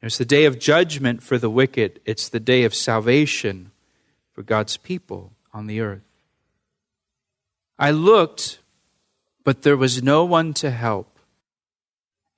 It's 0.02 0.18
the 0.18 0.26
day 0.26 0.46
of 0.46 0.60
judgment 0.60 1.22
for 1.24 1.38
the 1.38 1.50
wicked, 1.50 2.00
it's 2.06 2.30
the 2.30 2.40
day 2.40 2.64
of 2.64 2.74
salvation 2.74 3.72
for 4.32 4.44
God's 4.44 4.78
people 4.78 5.34
on 5.54 5.68
the 5.68 5.82
earth. 5.82 6.02
I 7.78 7.92
looked, 7.92 8.60
but 9.44 9.64
there 9.64 9.78
was 9.78 10.04
no 10.04 10.24
one 10.24 10.54
to 10.56 10.72
help. 10.72 11.20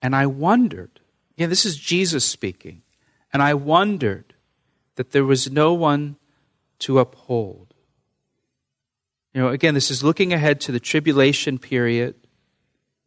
And 0.02 0.16
I 0.16 0.26
wondered. 0.26 1.00
Again, 1.38 1.50
this 1.50 1.66
is 1.66 1.78
Jesus 1.78 2.26
speaking. 2.26 2.82
And 3.34 3.42
I 3.42 3.54
wondered 3.54 4.34
that 4.96 5.12
there 5.12 5.26
was 5.26 5.52
no 5.52 5.74
one 5.74 6.18
to 6.80 7.00
uphold. 7.00 7.74
You 9.34 9.42
know, 9.42 9.48
again, 9.50 9.74
this 9.74 9.90
is 9.90 10.04
looking 10.04 10.34
ahead 10.34 10.60
to 10.62 10.72
the 10.72 10.80
tribulation 10.80 11.58
period. 11.58 12.16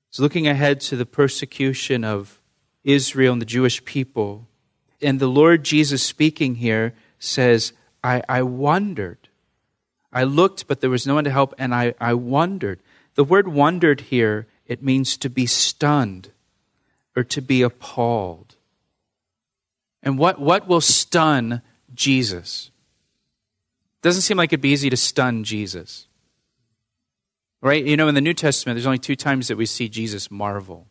It's 0.08 0.18
looking 0.18 0.46
ahead 0.46 0.80
to 0.82 0.96
the 0.96 1.06
persecution 1.06 2.04
of 2.04 2.40
Israel 2.82 3.32
and 3.32 3.42
the 3.42 3.46
Jewish 3.46 3.84
people. 3.84 4.46
And 5.02 5.20
the 5.20 5.26
Lord 5.26 5.64
Jesus 5.64 6.02
speaking 6.02 6.56
here 6.56 6.94
says, 7.18 7.72
I, 8.02 8.22
I 8.28 8.42
wondered. 8.42 9.28
I 10.12 10.24
looked, 10.24 10.66
but 10.66 10.80
there 10.80 10.90
was 10.90 11.06
no 11.06 11.14
one 11.14 11.24
to 11.24 11.30
help, 11.30 11.54
and 11.58 11.74
I, 11.74 11.94
I 12.00 12.14
wondered. 12.14 12.80
The 13.16 13.24
word 13.24 13.48
wondered 13.48 14.02
here, 14.02 14.46
it 14.66 14.82
means 14.82 15.16
to 15.18 15.28
be 15.28 15.46
stunned 15.46 16.30
or 17.16 17.24
to 17.24 17.42
be 17.42 17.62
appalled. 17.62 18.56
And 20.04 20.18
what, 20.18 20.38
what 20.38 20.68
will 20.68 20.82
stun 20.82 21.62
Jesus? 21.94 22.70
Doesn't 24.02 24.22
seem 24.22 24.36
like 24.36 24.50
it'd 24.52 24.60
be 24.60 24.68
easy 24.68 24.90
to 24.90 24.96
stun 24.98 25.44
Jesus. 25.44 26.06
Right? 27.62 27.82
You 27.82 27.96
know, 27.96 28.06
in 28.06 28.14
the 28.14 28.20
New 28.20 28.34
Testament, 28.34 28.76
there's 28.76 28.86
only 28.86 28.98
two 28.98 29.16
times 29.16 29.48
that 29.48 29.56
we 29.56 29.64
see 29.64 29.88
Jesus 29.88 30.30
marvel. 30.30 30.86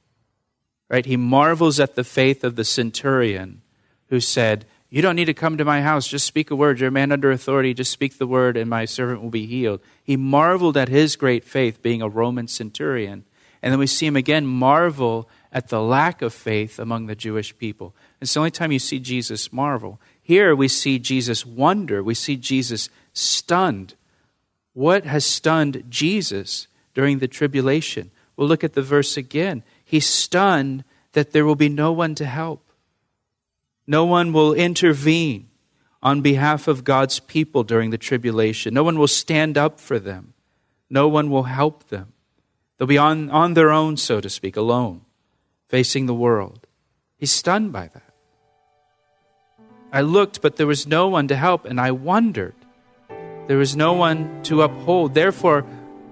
Right? 0.89 1.05
He 1.05 1.15
marvels 1.15 1.79
at 1.79 1.93
the 1.93 2.03
faith 2.03 2.43
of 2.43 2.55
the 2.55 2.65
centurion 2.65 3.61
who 4.07 4.19
said, 4.19 4.65
You 4.89 5.03
don't 5.03 5.15
need 5.15 5.25
to 5.25 5.33
come 5.35 5.57
to 5.57 5.65
my 5.65 5.83
house. 5.83 6.07
Just 6.07 6.25
speak 6.25 6.49
a 6.49 6.55
word. 6.55 6.79
You're 6.79 6.89
a 6.89 6.91
man 6.91 7.11
under 7.11 7.31
authority. 7.31 7.75
Just 7.75 7.91
speak 7.91 8.17
the 8.17 8.25
word, 8.25 8.57
and 8.57 8.67
my 8.67 8.85
servant 8.85 9.21
will 9.21 9.29
be 9.29 9.45
healed. 9.45 9.81
He 10.03 10.17
marveled 10.17 10.75
at 10.75 10.89
his 10.89 11.15
great 11.15 11.43
faith, 11.43 11.83
being 11.83 12.01
a 12.01 12.09
Roman 12.09 12.47
centurion. 12.47 13.25
And 13.61 13.71
then 13.71 13.79
we 13.79 13.87
see 13.87 14.07
him 14.07 14.15
again 14.15 14.47
marvel 14.47 15.29
at 15.53 15.69
the 15.69 15.81
lack 15.81 16.23
of 16.23 16.33
faith 16.33 16.79
among 16.79 17.05
the 17.05 17.15
Jewish 17.15 17.55
people. 17.57 17.95
It's 18.19 18.33
the 18.33 18.39
only 18.39 18.51
time 18.51 18.71
you 18.71 18.79
see 18.79 18.99
Jesus 18.99 19.53
marvel. 19.53 20.01
Here 20.21 20.55
we 20.55 20.67
see 20.67 20.97
Jesus 20.97 21.45
wonder. 21.45 22.01
We 22.01 22.15
see 22.15 22.35
Jesus 22.35 22.89
stunned. 23.13 23.93
What 24.73 25.05
has 25.05 25.25
stunned 25.25 25.83
Jesus 25.89 26.67
during 26.95 27.19
the 27.19 27.27
tribulation? 27.27 28.09
We'll 28.35 28.47
look 28.47 28.63
at 28.63 28.73
the 28.73 28.81
verse 28.81 29.15
again. 29.15 29.63
He's 29.85 30.07
stunned 30.07 30.83
that 31.11 31.31
there 31.31 31.45
will 31.45 31.55
be 31.55 31.69
no 31.69 31.91
one 31.91 32.15
to 32.15 32.25
help. 32.25 32.71
No 33.85 34.05
one 34.05 34.33
will 34.33 34.53
intervene 34.53 35.49
on 36.01 36.21
behalf 36.21 36.67
of 36.67 36.83
God's 36.83 37.19
people 37.19 37.63
during 37.63 37.91
the 37.91 37.97
tribulation. 37.97 38.73
No 38.73 38.83
one 38.83 38.97
will 38.97 39.07
stand 39.07 39.57
up 39.57 39.79
for 39.79 39.99
them. 39.99 40.33
No 40.89 41.07
one 41.07 41.29
will 41.29 41.43
help 41.43 41.89
them. 41.89 42.13
They'll 42.77 42.87
be 42.87 42.97
on, 42.97 43.29
on 43.29 43.53
their 43.53 43.71
own, 43.71 43.97
so 43.97 44.19
to 44.19 44.29
speak, 44.29 44.57
alone, 44.57 45.01
facing 45.73 46.05
the 46.05 46.13
world. 46.13 46.67
He's 47.17 47.31
stunned 47.31 47.73
by 47.73 47.89
that. 47.95 48.13
I 49.91 50.01
looked, 50.01 50.39
but 50.39 50.57
there 50.57 50.67
was 50.67 50.85
no 50.85 51.07
one 51.07 51.27
to 51.29 51.35
help, 51.35 51.65
and 51.65 51.81
I 51.81 51.89
wondered. 51.89 52.53
There 53.47 53.57
was 53.57 53.75
no 53.75 53.93
one 53.93 54.43
to 54.43 54.61
uphold. 54.61 55.15
Therefore, 55.15 55.65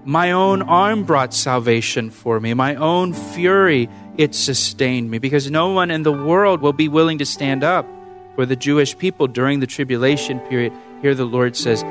my 0.04 0.32
own 0.32 0.62
arm 0.62 1.04
brought 1.04 1.32
salvation 1.32 2.10
for 2.10 2.40
me. 2.40 2.54
My 2.54 2.74
own 2.74 3.12
fury, 3.12 3.88
it 4.18 4.34
sustained 4.34 5.12
me. 5.12 5.20
Because 5.20 5.48
no 5.48 5.68
one 5.68 5.92
in 5.92 6.02
the 6.02 6.10
world 6.10 6.60
will 6.60 6.72
be 6.72 6.88
willing 6.88 7.18
to 7.18 7.24
stand 7.24 7.62
up 7.62 7.86
for 8.34 8.44
the 8.44 8.56
Jewish 8.56 8.98
people 8.98 9.28
during 9.28 9.60
the 9.60 9.68
tribulation 9.68 10.40
period. 10.40 10.72
Here 11.02 11.14
the 11.14 11.24
Lord 11.24 11.54
says, 11.54 11.84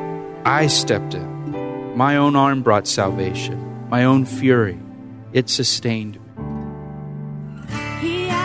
I 0.43 0.67
stepped 0.67 1.13
in. 1.13 1.95
My 1.95 2.17
own 2.17 2.35
arm 2.35 2.63
brought 2.63 2.85
salvation. 2.85 3.87
My 3.87 4.03
own 4.03 4.25
fury, 4.25 4.77
it 5.31 5.47
sustained 5.47 6.15
me. 6.15 6.20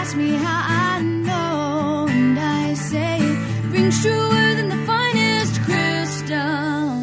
Asked 0.06 0.18
me 0.18 0.34
how 0.36 0.62
I 0.68 1.02
know, 1.02 2.06
and 2.08 2.38
I 2.38 2.74
say 2.74 3.18
it 3.18 3.64
rings 3.72 4.00
truer 4.02 4.54
than 4.54 4.68
the 4.68 4.86
finest 4.86 5.60
crystal. 5.62 7.02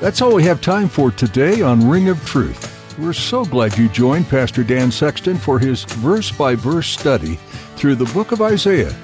That's 0.00 0.22
all 0.22 0.34
we 0.34 0.44
have 0.44 0.62
time 0.62 0.88
for 0.88 1.10
today 1.10 1.60
on 1.60 1.86
Ring 1.86 2.08
of 2.08 2.24
Truth. 2.24 2.98
We're 2.98 3.12
so 3.12 3.44
glad 3.44 3.76
you 3.76 3.90
joined 3.90 4.30
Pastor 4.30 4.64
Dan 4.64 4.90
Sexton 4.90 5.36
for 5.36 5.58
his 5.58 5.84
verse 5.84 6.32
by 6.32 6.54
verse 6.54 6.88
study 6.88 7.38
through 7.76 7.96
the 7.96 8.10
book 8.14 8.32
of 8.32 8.40
Isaiah. 8.40 8.96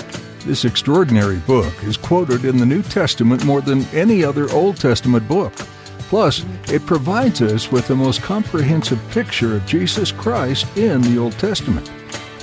This 0.47 0.64
extraordinary 0.64 1.40
book 1.40 1.75
is 1.85 1.99
quoted 1.99 2.47
in 2.47 2.57
the 2.57 2.64
New 2.64 2.83
Testament 2.83 3.44
more 3.44 3.61
than 3.61 3.85
any 3.92 4.25
other 4.25 4.51
Old 4.53 4.79
Testament 4.79 5.29
book. 5.29 5.53
Plus, 6.09 6.42
it 6.68 6.87
provides 6.87 7.42
us 7.42 7.71
with 7.71 7.87
the 7.87 7.94
most 7.94 8.23
comprehensive 8.23 8.99
picture 9.11 9.55
of 9.57 9.66
Jesus 9.66 10.11
Christ 10.11 10.75
in 10.75 11.03
the 11.03 11.18
Old 11.18 11.35
Testament. 11.35 11.92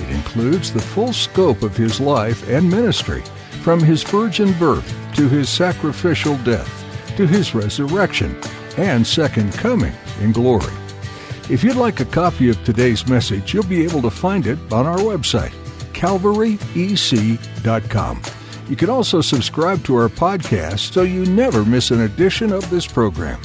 It 0.00 0.10
includes 0.10 0.72
the 0.72 0.80
full 0.80 1.12
scope 1.12 1.62
of 1.62 1.76
his 1.76 2.00
life 2.00 2.48
and 2.48 2.70
ministry, 2.70 3.22
from 3.62 3.80
his 3.80 4.02
virgin 4.02 4.52
birth 4.58 4.94
to 5.16 5.28
his 5.28 5.48
sacrificial 5.48 6.36
death 6.38 6.84
to 7.16 7.26
his 7.26 7.54
resurrection 7.54 8.36
and 8.76 9.06
second 9.06 9.52
coming 9.54 9.94
in 10.20 10.32
glory. 10.32 10.72
If 11.48 11.62
you'd 11.64 11.76
like 11.76 12.00
a 12.00 12.04
copy 12.04 12.50
of 12.50 12.62
today's 12.64 13.08
message, 13.08 13.54
you'll 13.54 13.64
be 13.64 13.84
able 13.84 14.02
to 14.02 14.10
find 14.10 14.46
it 14.46 14.58
on 14.72 14.84
our 14.86 14.98
website, 14.98 15.54
calvaryec.com. 15.92 18.22
You 18.68 18.76
can 18.76 18.90
also 18.90 19.20
subscribe 19.20 19.84
to 19.84 19.94
our 19.96 20.08
podcast 20.08 20.92
so 20.92 21.02
you 21.02 21.24
never 21.26 21.64
miss 21.64 21.92
an 21.92 22.00
edition 22.00 22.52
of 22.52 22.68
this 22.68 22.84
program. 22.86 23.40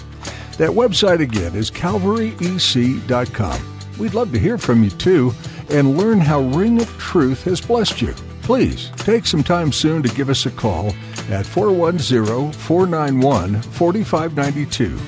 That 0.57 0.71
website 0.71 1.21
again 1.21 1.55
is 1.55 1.71
calvaryec.com. 1.71 3.77
We'd 3.99 4.15
love 4.15 4.31
to 4.31 4.39
hear 4.39 4.57
from 4.57 4.83
you 4.83 4.89
too 4.89 5.31
and 5.71 5.97
learn 5.97 6.19
how 6.19 6.41
Ring 6.41 6.81
of 6.81 6.97
Truth 6.97 7.43
has 7.45 7.61
blessed 7.61 8.01
you. 8.01 8.13
Please 8.41 8.91
take 8.97 9.25
some 9.25 9.43
time 9.43 9.71
soon 9.71 10.03
to 10.03 10.15
give 10.15 10.29
us 10.29 10.45
a 10.45 10.51
call 10.51 10.93
at 11.29 11.45
410 11.45 12.51
491 12.51 13.61
4592. 13.61 14.99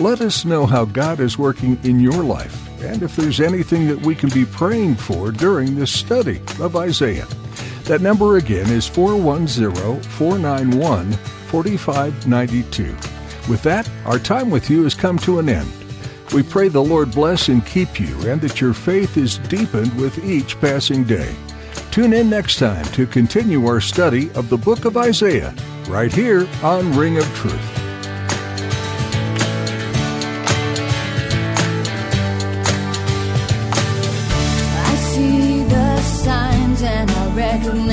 Let 0.00 0.20
us 0.20 0.44
know 0.44 0.66
how 0.66 0.84
God 0.84 1.20
is 1.20 1.38
working 1.38 1.78
in 1.84 2.00
your 2.00 2.22
life 2.22 2.58
and 2.82 3.02
if 3.02 3.14
there's 3.14 3.40
anything 3.40 3.86
that 3.88 4.00
we 4.00 4.14
can 4.14 4.30
be 4.30 4.44
praying 4.44 4.96
for 4.96 5.30
during 5.30 5.74
this 5.74 5.92
study 5.92 6.40
of 6.60 6.76
Isaiah. 6.76 7.26
That 7.84 8.00
number 8.00 8.36
again 8.36 8.70
is 8.70 8.86
410 8.86 10.02
491 10.02 11.12
4592. 11.12 12.84
With 13.50 13.62
that, 13.62 13.88
our 14.04 14.18
time 14.18 14.50
with 14.50 14.70
you 14.70 14.84
has 14.84 14.94
come 14.94 15.18
to 15.20 15.38
an 15.38 15.48
end. 15.48 15.81
We 16.32 16.42
pray 16.42 16.68
the 16.68 16.82
Lord 16.82 17.10
bless 17.10 17.48
and 17.48 17.64
keep 17.66 18.00
you 18.00 18.18
and 18.26 18.40
that 18.40 18.58
your 18.58 18.72
faith 18.72 19.18
is 19.18 19.36
deepened 19.36 19.94
with 20.00 20.24
each 20.24 20.58
passing 20.62 21.04
day. 21.04 21.34
Tune 21.90 22.14
in 22.14 22.30
next 22.30 22.56
time 22.56 22.86
to 22.92 23.06
continue 23.06 23.66
our 23.66 23.82
study 23.82 24.30
of 24.32 24.48
the 24.48 24.56
book 24.56 24.86
of 24.86 24.96
Isaiah 24.96 25.54
right 25.88 26.10
here 26.10 26.48
on 26.62 26.96
Ring 26.96 27.18
of 27.18 27.24
Truth. 27.34 27.78
I 34.86 34.94
see 35.12 35.64
the 35.64 36.00
signs 36.00 36.82
and 36.82 37.10
I 37.10 37.34
recognize 37.34 37.91